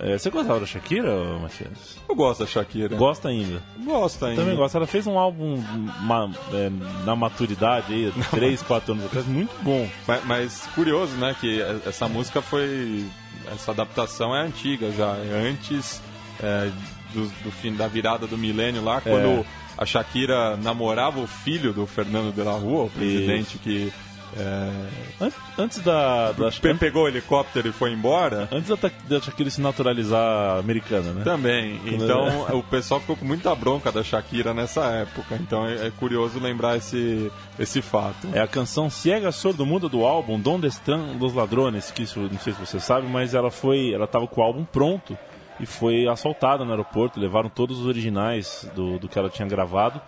[0.00, 1.96] É, você gostava da Shakira, ô, Matias?
[2.08, 2.96] Eu gosto da Shakira.
[2.96, 3.62] Gosta ainda.
[3.84, 4.40] Gosto ainda.
[4.42, 4.76] Também gosto.
[4.76, 5.62] Ela fez um álbum
[6.00, 6.70] ma- é,
[7.04, 9.88] na maturidade aí, 3, 4 anos atrás, muito bom.
[10.06, 13.04] Mas, mas curioso, né, que essa música foi...
[13.52, 16.02] Essa adaptação é antiga já, é antes
[16.42, 16.70] é,
[17.14, 19.46] do, do fim da virada do milênio lá, quando
[19.78, 23.90] a Shakira namorava o filho do Fernando de la Rua, o presidente que
[24.36, 28.48] é, An- Antes da, da pe- pegou o helicóptero e foi embora.
[28.52, 31.24] antes da, Shakira se naturalizar americana, né?
[31.24, 31.80] Também.
[31.86, 35.36] Então o pessoal ficou com muita bronca da Shakira nessa época.
[35.40, 38.28] Então é, é curioso lembrar esse, esse fato.
[38.32, 42.38] É a canção Ciega Sordo Muda do álbum Donde Estão Los Ladrones, que isso não
[42.38, 45.16] sei se você sabe, mas ela foi, ela tava com o álbum pronto
[45.60, 50.00] e foi assaltada no aeroporto, levaram todos os originais do, do que ela tinha gravado.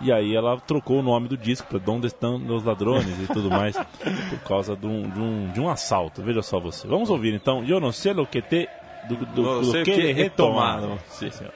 [0.00, 3.50] E aí ela trocou o nome do disco para Donde Estão Los Ladrones e tudo
[3.50, 3.76] mais,
[4.30, 6.22] por causa de um, de, um, de um assalto.
[6.22, 6.86] Veja só você.
[6.86, 8.68] Vamos ouvir então, Eu não sei lo que te...
[9.08, 10.82] Do, do, do o que que retomado.
[10.82, 11.00] retomado.
[11.08, 11.52] Sim, senhor.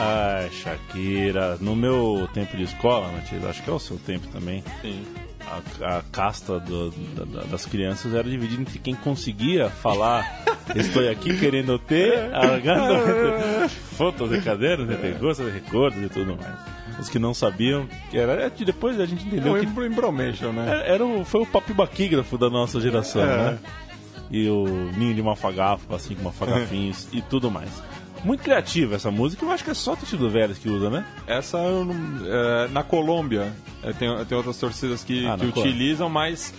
[0.00, 1.56] Ai, Shakira.
[1.60, 4.64] No meu tempo de escola, Matias, acho que é o seu tempo também.
[4.82, 5.04] Sim.
[5.80, 10.44] A, a casta do- da- da- das crianças era dividida entre quem conseguia falar
[10.76, 12.30] Estou aqui querendo ter,
[13.96, 16.54] fotos de cadernos, de gostos, de recordos e tudo mais.
[17.00, 19.86] Os que não sabiam, que era, é depois a gente É entendeu um que embro-
[19.86, 20.66] embromation, né?
[20.68, 23.58] era, era o, foi o papibaquígrafo da nossa geração, né?
[24.30, 24.64] E o
[24.96, 27.70] ninho de mafagafo, assim como mafagafinhos e tudo mais.
[28.24, 31.06] Muito criativa essa música, eu acho que é só o Tecido Velhos que usa, né?
[31.26, 33.52] Essa é, na Colômbia
[33.82, 36.52] é, tem, tem outras torcidas que, Ah, que utilizam, mas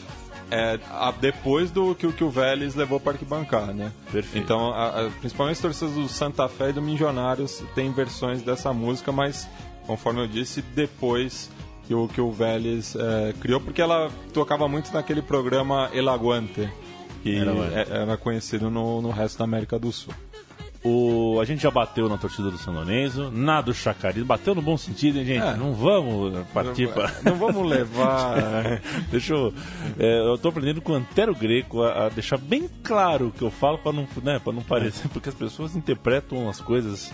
[0.49, 3.91] é, a- depois do que, o- que o Vélez levou para arquibancada, né?
[4.11, 4.43] Perfeito.
[4.43, 8.73] Então, a- a- principalmente as torcidas do Santa Fé e do Milionários tem versões dessa
[8.73, 9.47] música, mas
[9.85, 11.49] conforme eu disse, depois
[11.87, 16.67] que o, que o Vélez é, criou, porque ela tocava muito naquele programa El Aguante,
[17.23, 17.73] que Aguante.
[17.75, 20.13] é- era conhecido no, no resto da América do Sul.
[20.83, 24.63] O, a gente já bateu na torcida do São Lourenço, na do Chacarita, bateu no
[24.63, 25.43] bom sentido, hein, gente?
[25.45, 25.55] É.
[25.55, 27.13] Não vamos partir para.
[27.23, 28.81] Não vamos levar.
[29.11, 29.53] Deixa eu.
[29.99, 33.43] é, eu tô aprendendo com o Antero Greco a, a deixar bem claro o que
[33.43, 37.11] eu falo para não, né, pra não parecer, porque as pessoas interpretam as coisas.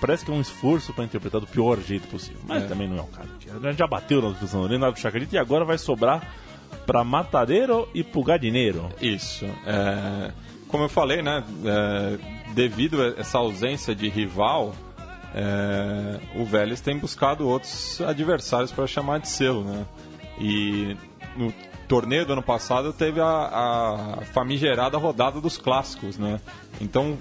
[0.00, 2.40] Parece que é um esforço para interpretar do pior jeito possível.
[2.48, 2.66] Mas É.
[2.66, 3.28] também não é o caso.
[3.62, 6.26] A gente já bateu na do São Lourenço, na do Chacarita, e agora vai sobrar
[6.86, 8.88] para Matadeiro e pro Gadineiro.
[9.00, 9.44] Isso.
[9.66, 10.32] É,
[10.72, 11.44] como eu falei, né?
[11.64, 12.18] é,
[12.54, 14.74] devido a essa ausência de rival,
[15.34, 19.86] é, o Vélez tem buscado outros adversários para chamar de selo, né?
[20.40, 20.96] E
[21.36, 21.52] no
[21.86, 26.40] torneio do ano passado teve a, a famigerada rodada dos clássicos, né?
[26.80, 27.16] Então,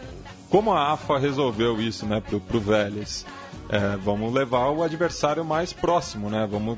[0.50, 3.26] como a AFA resolveu isso, né, pro, pro Vélez?
[3.72, 6.46] é, vamos levar o adversário mais próximo, né?
[6.50, 6.78] Vamos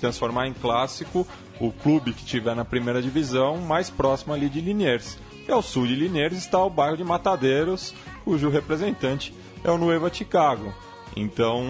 [0.00, 1.26] transformar em clássico
[1.60, 5.18] o clube que tiver na primeira divisão mais próximo ali de Liniers.
[5.46, 10.12] E ao sul de Liniers está o bairro de Matadeiros, cujo representante é o Nueva
[10.12, 10.72] Chicago.
[11.16, 11.62] Então,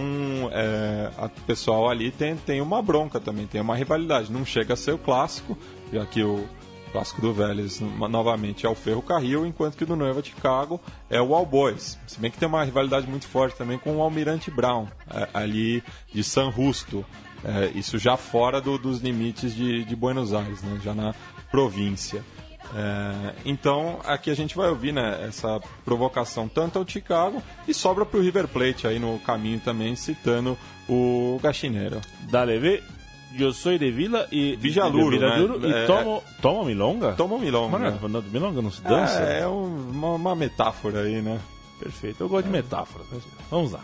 [0.53, 4.33] é, o pessoal ali tem, tem uma bronca também, tem uma rivalidade.
[4.33, 5.59] Não chega a ser o clássico,
[5.93, 6.47] já que o
[6.93, 11.20] clássico do Vélez novamente é o Ferro Carril, enquanto que o do Nueva Chicago é
[11.20, 11.99] o All Boys.
[12.07, 15.83] Se bem que tem uma rivalidade muito forte também com o Almirante Brown, é, ali
[16.12, 17.05] de San Justo.
[17.45, 21.14] É, isso já fora do, dos limites de, de Buenos Aires, né, já na
[21.51, 22.25] província.
[22.76, 28.04] É, então aqui a gente vai ouvir né, essa provocação tanto ao Chicago e sobra
[28.04, 30.56] para o River Plate aí no caminho também citando
[30.88, 32.00] o Gachineiro.
[32.30, 32.82] Dale, ve.
[33.36, 35.68] Eu sou de Vila e Villaluro, de Villaduro né?
[35.68, 35.86] e É.
[35.86, 37.14] tomo, tomo milonga?
[37.14, 37.78] Toma um milonga.
[37.78, 38.22] Mano, né?
[38.32, 39.20] milonga não se dança?
[39.22, 41.40] É, é um- uma, uma metáfora aí, né?
[41.80, 43.06] Perfeito, eu gosto de metáforas.
[43.50, 43.80] Vamos lá.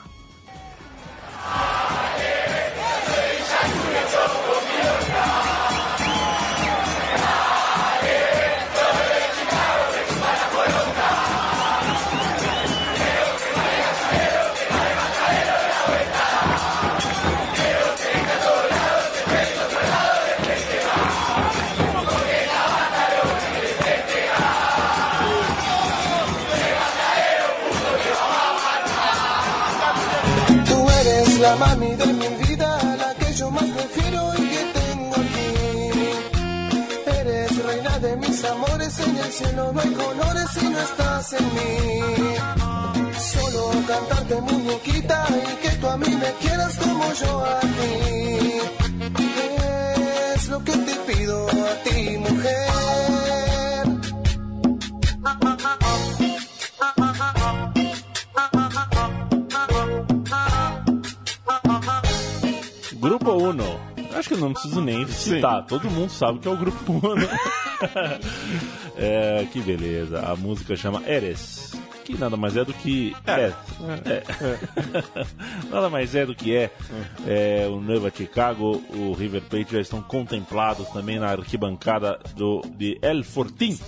[31.41, 32.69] La mami de mi vida,
[33.03, 35.51] la que yo más prefiero y que tengo aquí.
[37.19, 41.47] Eres reina de mis amores, en el cielo no hay colores si no estás en
[41.57, 41.79] mí.
[43.33, 48.61] Solo cantarte muñequita y que tú a mí me quieras como yo a ti.
[50.35, 53.00] Es lo que te pido a ti, mujer.
[64.21, 65.65] Acho que eu não preciso nem citar.
[65.65, 67.27] Todo mundo sabe que é o Grupo Uno.
[68.95, 70.21] é, que beleza.
[70.21, 71.73] A música chama Eres.
[72.05, 73.17] Que nada mais é do que.
[73.27, 73.51] É.
[74.05, 74.23] É.
[75.73, 76.71] nada mais é do que é.
[77.27, 82.99] é o Nova Chicago, o River Plate já estão contemplados também na arquibancada do, de
[83.01, 83.79] El Fortín.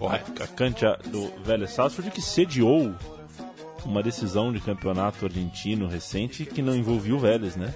[0.00, 2.94] A cancha do Vélez Sarsfield que sediou
[3.84, 7.74] uma decisão de campeonato argentino recente que não envolvia o Vélez, né?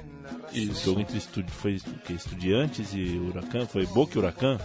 [0.60, 2.12] O jogo entre estudi foi o quê?
[2.14, 4.58] Estudiantes e Huracan, foi Boca e Huracan?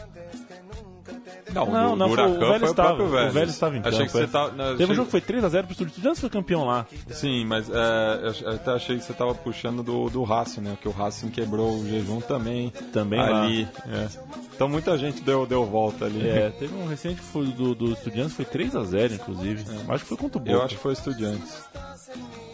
[1.53, 2.87] Não, Não, do, não, do foi, o Huracan Vélez foi o estava.
[2.89, 3.29] próprio Vélez.
[3.29, 3.95] O Vélez estava em campo.
[3.95, 4.27] Achei que você é.
[4.27, 4.51] tava...
[4.51, 6.85] não, Teve achei- um jogo que foi 3x0 pro Estudiantes foi campeão lá.
[7.09, 10.77] Sim, mas é, eu até achei que você tava puxando do, do Racing, né?
[10.79, 12.69] Que o Racing quebrou o jejum também.
[12.93, 13.67] Também ali.
[13.91, 14.07] é.
[14.53, 16.27] Então muita gente deu, deu volta ali.
[16.29, 19.63] É, teve um recente que foi do, do Estudiantes, foi 3x0, inclusive.
[19.87, 20.51] Acho que foi contra o Boca.
[20.51, 21.63] Eu acho que foi Estudiantes.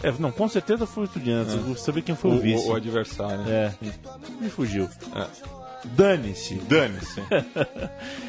[0.03, 1.55] É, não, com certeza foi o Estudiantes.
[1.55, 2.67] Vou saber quem foi O, o, vice.
[2.67, 3.43] o, o adversário.
[3.49, 3.73] É,
[4.39, 4.89] me fugiu.
[5.15, 5.25] É.
[5.85, 6.55] Dane-se.
[6.55, 7.21] Dane-se.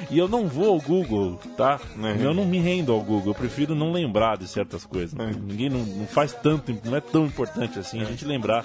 [0.09, 1.81] E eu não vou ao Google, tá?
[2.01, 2.25] É.
[2.25, 3.33] Eu não me rendo ao Google.
[3.33, 5.19] Eu prefiro não lembrar de certas coisas.
[5.19, 5.27] É.
[5.33, 8.65] Ninguém não, não faz tanto, não é tão importante assim a gente lembrar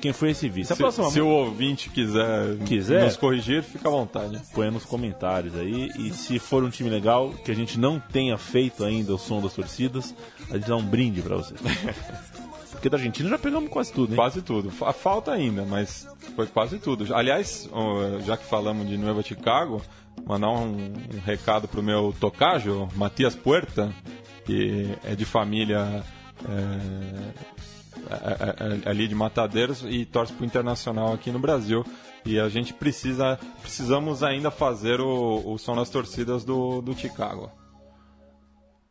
[0.00, 0.72] quem foi esse vice.
[0.72, 3.04] A se, próxima se o ouvinte quiser, Quiser?
[3.04, 4.40] nos corrigir, fica à vontade.
[4.54, 5.90] põe nos comentários aí.
[5.98, 9.40] E se for um time legal, que a gente não tenha feito ainda o som
[9.40, 10.14] das torcidas,
[10.50, 11.54] a gente dá um brinde pra você.
[12.72, 14.16] Porque da Argentina já pegamos quase tudo, hein?
[14.16, 14.70] Quase tudo.
[14.70, 16.06] Fa- Falta ainda, mas
[16.36, 17.14] foi quase tudo.
[17.14, 17.68] Aliás,
[18.26, 19.80] já que falamos de Nueva Chicago,
[20.26, 20.74] mandar um,
[21.14, 23.90] um recado pro meu tocajo, Matias Puerta,
[24.44, 26.04] que é de família
[26.46, 27.34] é,
[28.86, 31.84] ali de Matadeiros e torce pro Internacional aqui no Brasil.
[32.24, 37.50] E a gente precisa, precisamos ainda fazer o, o som das torcidas do, do Chicago.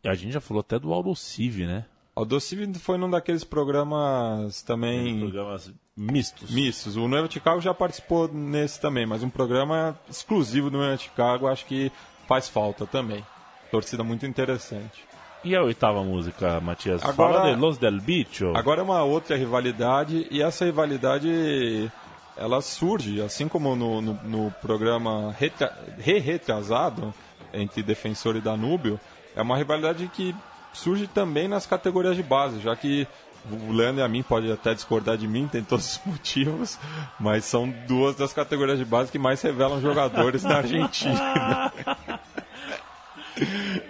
[0.04, 1.86] E A gente já falou até do Aldocive, né?
[2.16, 6.52] O Docile foi num daqueles programas também Programas mistos.
[6.52, 6.96] mistos.
[6.96, 11.66] O Nueva Chicago já participou nesse também, mas um programa exclusivo do Nueva Chicago acho
[11.66, 11.92] que
[12.28, 13.26] faz falta também.
[13.72, 15.04] Torcida muito interessante.
[15.44, 17.04] E a oitava música, Matias?
[17.04, 18.54] Agora- Fala de Los del Bicho.
[18.56, 21.92] Agora é uma outra rivalidade e essa rivalidade
[22.38, 27.14] ela surge, assim como no, no, no programa retra- re-retrasado
[27.54, 29.00] entre Defensor e Danúbio,
[29.36, 30.34] é uma rivalidade que
[30.74, 33.08] surge também nas categorias de base, já que
[33.52, 36.80] o Leandro e a mim pode até discordar de mim, tem todos os motivos,
[37.20, 41.72] mas são duas das categorias de base que mais revelam jogadores na Argentina.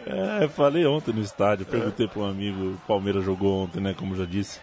[0.06, 4.16] É, falei ontem no estádio, perguntei para um amigo, o Palmeiras jogou ontem, né, como
[4.16, 4.60] já disse.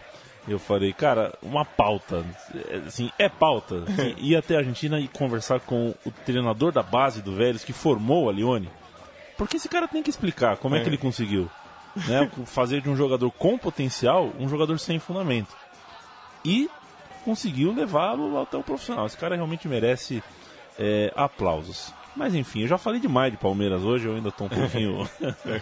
[0.47, 2.25] Eu falei, cara, uma pauta,
[2.69, 3.83] é, assim, é pauta.
[3.87, 7.73] Assim, ir até a Argentina e conversar com o treinador da base do Vélez que
[7.73, 8.69] formou a Lione.
[9.37, 11.49] Porque esse cara tem que explicar como é, que ele conseguiu
[12.07, 15.55] né, fazer de um jogador com potencial um jogador sem fundamento.
[16.43, 16.69] e
[17.23, 19.05] conseguiu levá-lo até o profissional.
[19.05, 20.23] Esse cara realmente merece
[20.77, 21.93] é, aplausos.
[22.15, 25.09] Mas enfim, eu já falei demais de Palmeiras hoje, eu ainda tô um pouquinho.
[25.21, 25.61] eu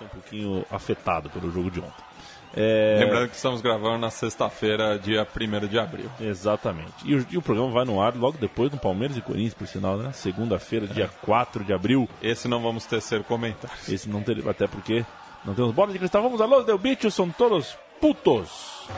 [0.00, 2.08] um pouquinho afetado pelo jogo de ontem.
[2.54, 6.10] É, Lembrando que estamos gravando na sexta-feira, dia 1 de abril.
[6.20, 6.92] Exatamente.
[7.04, 9.66] E o, e o programa vai no ar logo depois do Palmeiras e Corinthians, por
[9.66, 10.12] sinal, né?
[10.12, 12.08] Segunda-feira, dia 4 de abril.
[12.22, 13.88] Esse não vamos tecer comentários.
[13.88, 15.04] Esse não teria, até porque
[15.44, 16.22] não temos bola de cristal.
[16.22, 18.88] Vamos, alô, Del Bicho, são todos putos.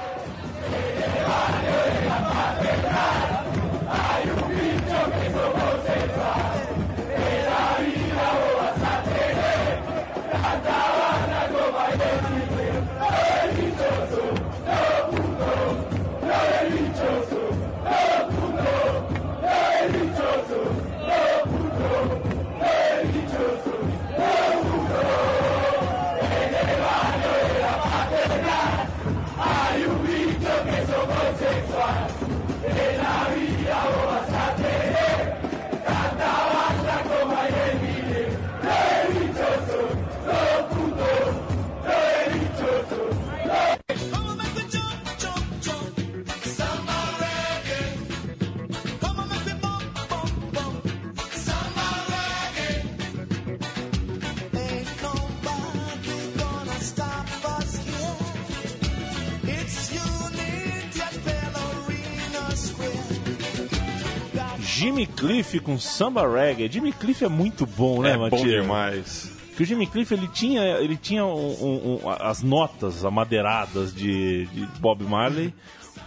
[64.81, 66.71] Jimmy Cliff com samba reggae.
[66.73, 68.63] Jimmy Cliff é muito bom, né, é bom Matias?
[68.63, 69.33] demais.
[69.57, 74.47] Que o Jimmy Cliff ele tinha, ele tinha um- um- um- as notas amadeiradas de,
[74.47, 75.53] de Bob Marley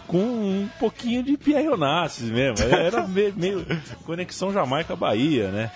[0.08, 2.66] com um pouquinho de Pierre Onassis mesmo.
[2.66, 3.66] Era meio, meio
[4.06, 5.72] conexão Jamaica-Bahia, né?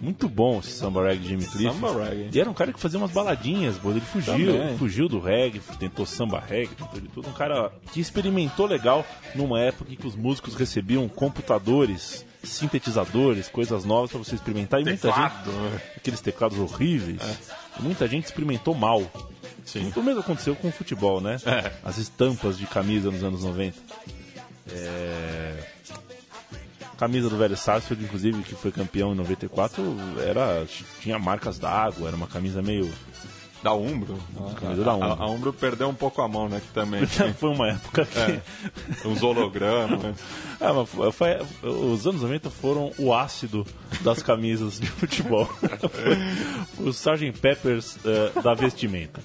[0.00, 1.74] Muito bom esse samba reggae de Jimmy Cliff.
[1.74, 2.30] Samba reggae.
[2.32, 4.78] E era um cara que fazia umas baladinhas, pô, ele fugiu, Também.
[4.78, 7.28] fugiu do reggae, tentou samba reggae, tentou de tudo.
[7.28, 13.84] Um cara que experimentou legal numa época em que os músicos recebiam computadores, sintetizadores, coisas
[13.84, 14.80] novas pra você experimentar.
[14.80, 15.80] E muita gente, né?
[15.96, 17.20] aqueles teclados horríveis,
[17.78, 19.02] e muita gente experimentou mal.
[19.66, 19.92] Sim.
[19.94, 21.36] O mesmo aconteceu com o futebol, né?
[21.44, 21.72] É.
[21.84, 23.76] As estampas de camisa nos anos 90.
[24.72, 25.79] É...
[27.00, 29.82] Camisa do velho Sarsfield, inclusive, que foi campeão em 94,
[30.22, 30.66] era,
[31.00, 32.92] tinha marcas d'água, era uma camisa meio.
[33.62, 34.18] Da Umbro.
[34.58, 35.12] Camisa da Umbro.
[35.12, 36.60] A, a Umbro perdeu um pouco a mão, né?
[36.60, 37.04] Que também
[37.38, 38.18] foi uma época que.
[38.18, 38.40] É.
[39.06, 39.98] uns hologramas.
[40.02, 40.14] né?
[40.62, 43.66] Ah, mas foi- foi- os anos 90 foram o ácido
[44.02, 45.46] das camisas de futebol.
[46.76, 47.32] Foi o Sgt.
[47.40, 49.22] Peppers eh, da vestimenta.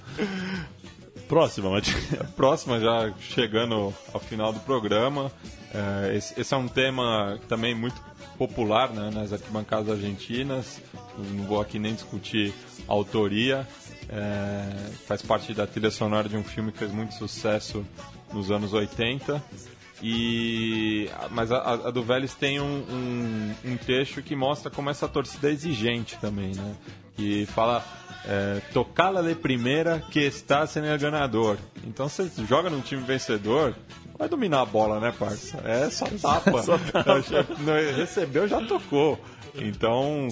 [1.27, 1.69] Próxima.
[2.35, 5.31] Próxima, já chegando ao final do programa.
[5.73, 7.99] É, esse, esse é um tema também muito
[8.37, 10.81] popular né, nas arquibancadas argentinas.
[11.17, 12.53] Não vou aqui nem discutir
[12.87, 13.67] a autoria.
[14.07, 14.69] É,
[15.07, 17.85] faz parte da trilha sonora de um filme que fez muito sucesso
[18.31, 19.43] nos anos 80.
[20.03, 25.07] E, mas a, a do Vélez tem um, um, um trecho que mostra como essa
[25.07, 26.75] torcida é exigente também, né?
[27.17, 27.83] E fala
[28.27, 31.57] é, tocá-la de primeira que está sendo el ganador.
[31.85, 33.75] Então você joga num time vencedor,
[34.17, 35.57] vai dominar a bola, né, parça?
[35.63, 36.51] É só tapa.
[37.59, 39.19] Não, Recebeu, já tocou.
[39.57, 40.27] Então,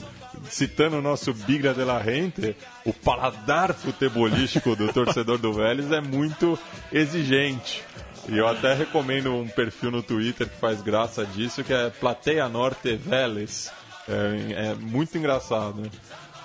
[0.49, 6.01] citando o nosso Bigra de la Gente, o paladar futebolístico do torcedor do Vélez é
[6.01, 6.59] muito
[6.91, 7.83] exigente.
[8.27, 12.47] E eu até recomendo um perfil no Twitter que faz graça disso, que é Plateia
[12.49, 13.71] Norte Vélez.
[14.07, 15.81] É, é muito engraçado.
[15.81, 15.89] né?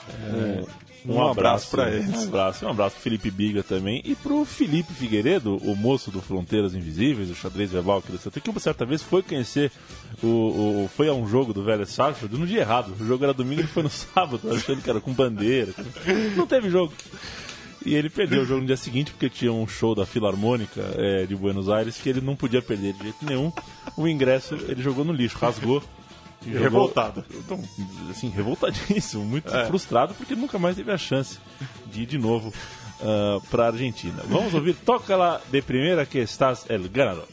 [0.08, 2.22] É, um, abraço para Um eles.
[2.24, 4.02] abraço, um abraço pro Felipe Biga também.
[4.04, 8.50] E pro Felipe Figueiredo, o moço do Fronteiras Invisíveis, o xadrez verbal que ele que
[8.50, 9.70] uma certa vez foi conhecer
[10.22, 10.26] o,
[10.84, 12.94] o- foi a um jogo do Velho Sarsfield no dia errado.
[13.00, 15.72] O jogo era domingo, ele foi no sábado, achando que era com bandeira.
[16.36, 16.92] Não teve jogo.
[17.86, 21.26] E ele perdeu o jogo no dia seguinte porque tinha um show da Filarmônica eh,
[21.26, 23.52] de Buenos Aires que ele não podia perder de jeito nenhum.
[23.96, 25.82] O ingresso ele jogou no lixo, rasgou.
[26.44, 27.24] Jogou- Revoltado.
[27.30, 27.62] Então,
[28.10, 31.38] assim, revoltadíssimo, muito frustrado porque nunca mais teve a chance
[31.86, 32.52] de ir de novo
[33.50, 34.22] para a Argentina.
[34.26, 37.26] Vamos ouvir Toca lá de primeira que estás el ganador.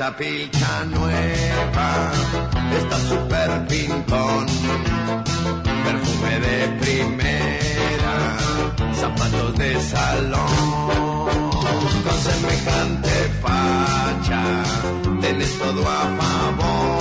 [0.00, 2.10] Esa pilcha nueva.
[2.78, 4.46] Está súper pintón.
[5.84, 8.14] Perfume de primera.
[8.94, 11.50] Zapatos de salón.
[12.04, 13.10] Con semejante
[13.42, 14.42] facha.
[15.20, 17.00] Tenés todo a favor.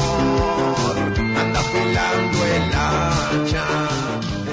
[1.42, 3.66] Anda afilando el hacha.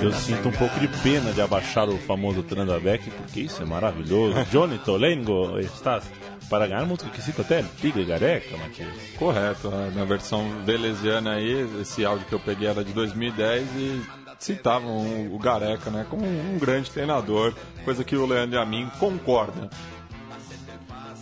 [0.01, 4.37] Eu sinto um pouco de pena de abaixar o famoso Trandabec, porque isso é maravilhoso.
[4.53, 6.05] Johnny Tolengo, estás
[6.49, 8.89] para ganhar música que cita até Tigre Gareca, Matias.
[9.19, 9.93] Correto, né?
[9.95, 14.03] na versão velesiana aí, esse áudio que eu peguei era de 2010 e
[14.39, 18.89] citavam o Gareca, né, como um grande treinador, coisa que o Leandro e a mim
[18.99, 19.71] concorda.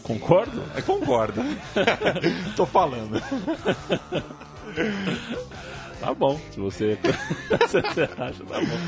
[0.03, 0.63] Concordo?
[0.77, 1.43] É, concorda.
[2.55, 3.23] Tô falando.
[5.99, 6.99] Tá bom, se você,
[7.67, 8.79] se você acha, tá bom.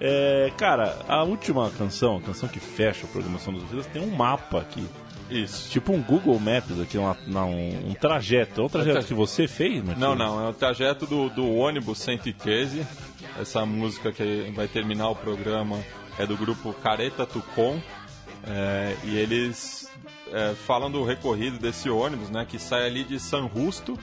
[0.00, 4.10] É, cara, a última canção, a canção que fecha a programação dos vídeos, tem um
[4.10, 4.84] mapa aqui.
[5.30, 5.70] Isso.
[5.70, 8.60] Tipo um Google Maps aqui, uma, não, um, um trajeto.
[8.60, 9.98] É um trajeto que você fez, Matias?
[9.98, 12.86] Não, não, é o trajeto do, do ônibus 113.
[13.40, 15.80] Essa música que vai terminar o programa
[16.18, 17.80] é do grupo Careta Tucon.
[18.48, 19.90] É, e eles
[20.32, 23.98] é, falam do recorrido desse ônibus, né, que sai ali de San Justo,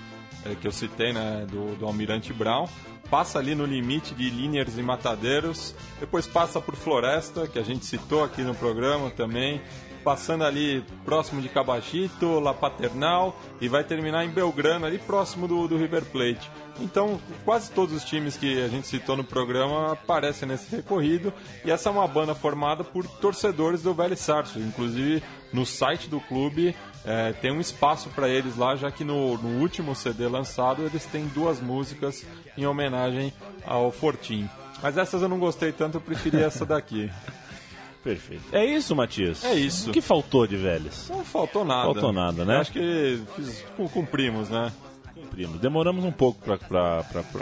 [0.45, 2.67] é, que eu citei, né, do, do Almirante Brown,
[3.09, 7.85] passa ali no limite de Liniers e Matadeiros, depois passa por Floresta, que a gente
[7.85, 9.61] citou aqui no programa também,
[10.03, 15.67] passando ali próximo de Cabachito, La Paternal e vai terminar em Belgrano, ali próximo do,
[15.67, 16.51] do River Plate.
[16.79, 21.31] Então, quase todos os times que a gente citou no programa aparecem nesse recorrido
[21.63, 24.59] e essa é uma banda formada por torcedores do Velho Sarso.
[24.59, 26.75] Inclusive, no site do clube
[27.05, 31.05] é, tem um espaço para eles lá, já que no, no último CD lançado eles
[31.05, 32.25] têm duas músicas
[32.57, 33.31] em homenagem
[33.65, 34.49] ao Fortim.
[34.81, 37.09] Mas essas eu não gostei tanto, eu preferi essa daqui.
[38.03, 38.43] Perfeito.
[38.51, 39.43] É isso, Matias?
[39.45, 39.89] É isso.
[39.89, 41.07] O que faltou de velhos?
[41.09, 41.85] Não faltou nada.
[41.85, 42.57] Faltou nada, né?
[42.57, 44.71] Eu acho que fiz- cumprimos, né?
[45.23, 45.59] Cumprimos.
[45.59, 46.57] Demoramos um pouco pra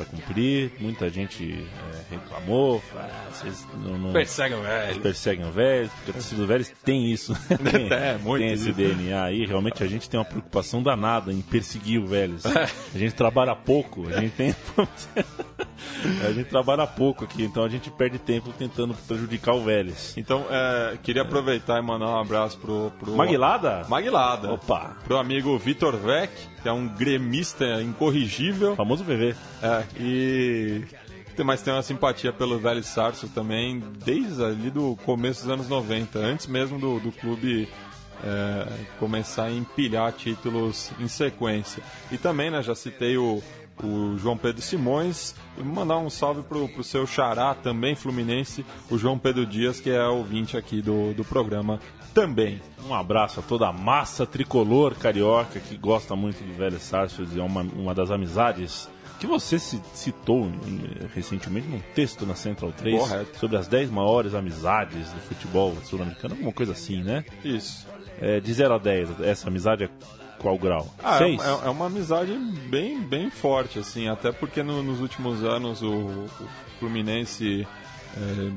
[0.09, 0.71] cumprir.
[0.79, 1.65] Muita gente
[2.09, 2.81] é, reclamou.
[2.95, 5.01] Ah, vocês não, não Persegue o velho.
[5.01, 7.33] perseguem o velho, porque a torcida do velho tem isso.
[7.71, 8.77] tem, É, muito tem esse isso.
[8.77, 9.45] DNA aí.
[9.45, 12.35] Realmente a gente tem uma preocupação danada em perseguir o velho.
[12.45, 12.67] É.
[12.95, 14.55] A gente trabalha pouco, a gente tem.
[16.27, 19.93] a gente trabalha pouco aqui, então a gente perde tempo tentando prejudicar o velho.
[20.15, 22.91] Então, é, queria aproveitar e mandar um abraço pro...
[22.99, 23.15] pro...
[23.15, 23.85] Maguilada?
[23.89, 24.51] Maguilada.
[24.53, 24.95] Opa!
[25.03, 28.75] Pro amigo Vitor Vec, que é um gremista incorrigível.
[28.75, 29.35] Famoso VV.
[29.61, 30.81] É, e...
[31.43, 36.19] Mas tem uma simpatia pelo Velho Sarso também, desde ali do começo dos anos 90,
[36.19, 37.67] antes mesmo do, do clube
[38.23, 38.67] é,
[38.99, 41.81] começar a empilhar títulos em sequência.
[42.11, 43.41] E também, né, já citei o,
[43.83, 48.97] o João Pedro Simões, e mandar um salve pro, pro seu xará, também fluminense, o
[48.97, 51.79] João Pedro Dias, que é ouvinte aqui do, do programa
[52.13, 52.61] também.
[52.87, 57.39] Um abraço a toda a massa tricolor carioca que gosta muito do velho Sarsfield.
[57.39, 58.89] É uma, uma das amizades
[59.19, 63.39] que você ci- citou em- recentemente num texto na Central 3 Correto.
[63.39, 67.23] sobre as 10 maiores amizades do futebol sul-americano, alguma coisa assim, né?
[67.45, 67.87] Isso.
[68.19, 69.89] É, de 0 a 10, essa amizade é
[70.39, 70.91] qual grau?
[71.03, 71.39] Ah, é, Seis?
[71.43, 72.33] é- é uma amizade
[72.67, 76.29] bem, bem forte, assim, até porque no- nos últimos anos o, o
[76.79, 77.67] Fluminense
[78.17, 78.51] é,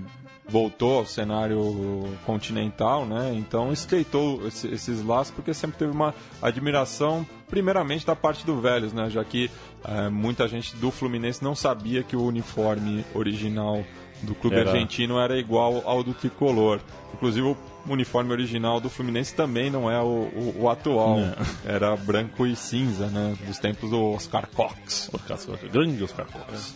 [0.49, 3.32] voltou ao cenário continental, né?
[3.34, 8.92] Então estreitou esse- esses laços porque sempre teve uma admiração, primeiramente da parte do Vélez,
[8.92, 9.09] né?
[9.11, 9.51] Já que
[9.84, 13.82] é, muita gente do Fluminense não sabia que o uniforme original
[14.22, 16.80] do clube Era- argentino era igual ao do tricolor.
[17.12, 17.57] Inclusive o
[17.88, 21.18] uniforme original do Fluminense também não é o, o- o atual.
[21.20, 21.34] Não.
[21.66, 23.36] Era branco e cinza, né?
[23.47, 25.11] Dos tempos do Oscar Cox.
[25.12, 26.74] Oscar grande Oscar Cox.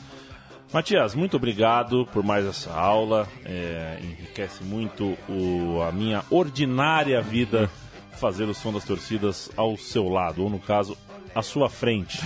[0.73, 3.27] Matias, muito obrigado por mais essa aula.
[3.45, 7.71] É, enriquece muito o- a minha ordinária vida
[8.13, 10.97] fazer o som das torcidas ao seu lado, ou no caso,
[11.35, 12.21] à sua frente.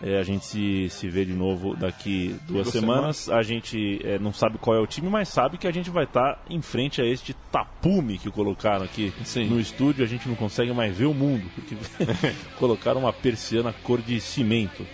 [0.00, 3.28] É, a gente se, se vê de novo daqui duas, Duas semanas.
[3.28, 6.04] A gente é, não sabe qual é o time, mas sabe que a gente vai
[6.04, 9.46] estar em frente a este tapume que colocaram aqui Sim.
[9.48, 10.04] no estúdio.
[10.04, 11.76] A gente não consegue mais ver o mundo, porque
[12.58, 14.86] colocaram uma persiana cor de cimento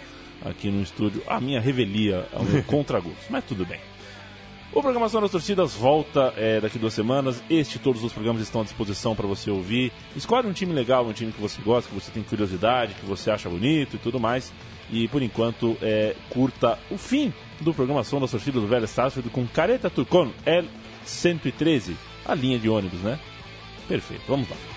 [0.44, 1.22] aqui no estúdio.
[1.26, 3.24] A minha revelia, ao meu contragosto.
[3.30, 3.80] Mas tudo bem.
[4.72, 7.40] O Programação das Torcidas volta é, daqui duas semanas.
[7.48, 9.92] Este e todos os programas estão à disposição para você ouvir.
[10.16, 13.30] Escolhe um time legal, um time que você gosta, que você tem curiosidade, que você
[13.30, 14.52] acha bonito e tudo mais.
[14.90, 19.46] E por enquanto, é, curta o fim do Programação das Torcidas do Velho Starsfield com
[19.46, 21.94] Careta Turcon L113,
[22.26, 23.18] a linha de ônibus, né?
[23.86, 24.73] Perfeito, vamos lá.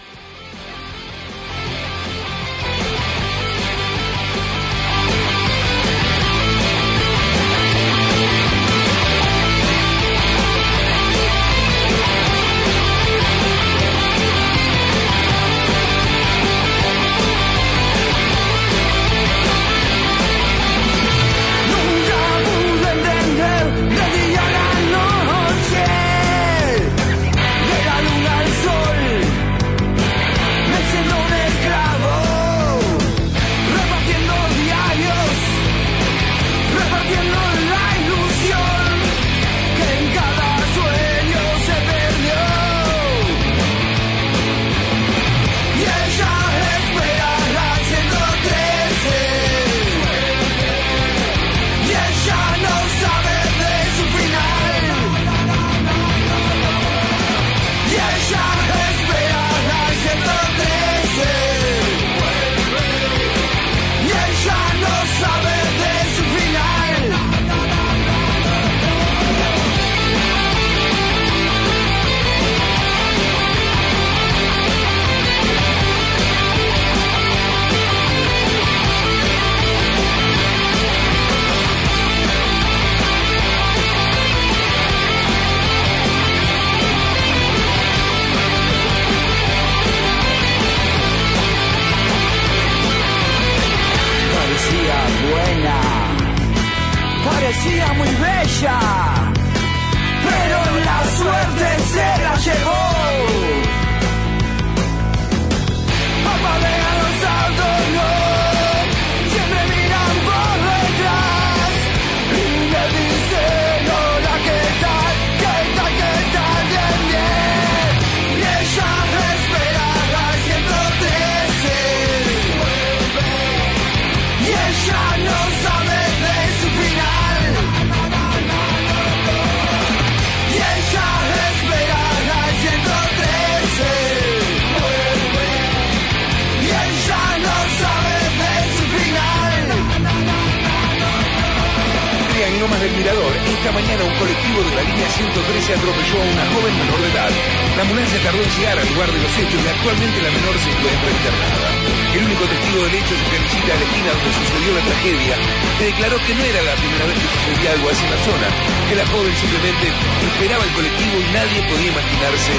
[143.07, 147.31] Esta mañana un colectivo de la línea 113 atropelló a una joven menor de edad.
[147.79, 150.67] La ambulancia tardó en llegar al lugar de los hechos y actualmente la menor se
[150.67, 151.69] encuentra internada.
[152.11, 155.35] El único testigo del hecho es que visita a la esquina donde sucedió la tragedia,
[155.79, 158.47] que declaró que no era la primera vez que sucedía algo así en la zona,
[158.91, 162.53] que la joven simplemente esperaba el colectivo y nadie podía imaginarse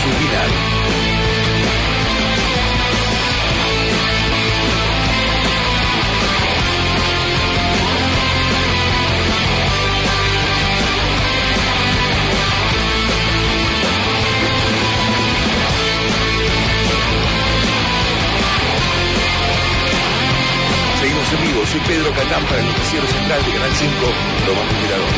[0.00, 0.81] su final.
[21.40, 23.92] Vivo, soy Pedro Catán para el noticiero central de Canal 5,
[24.44, 25.08] Tomamos Mirador.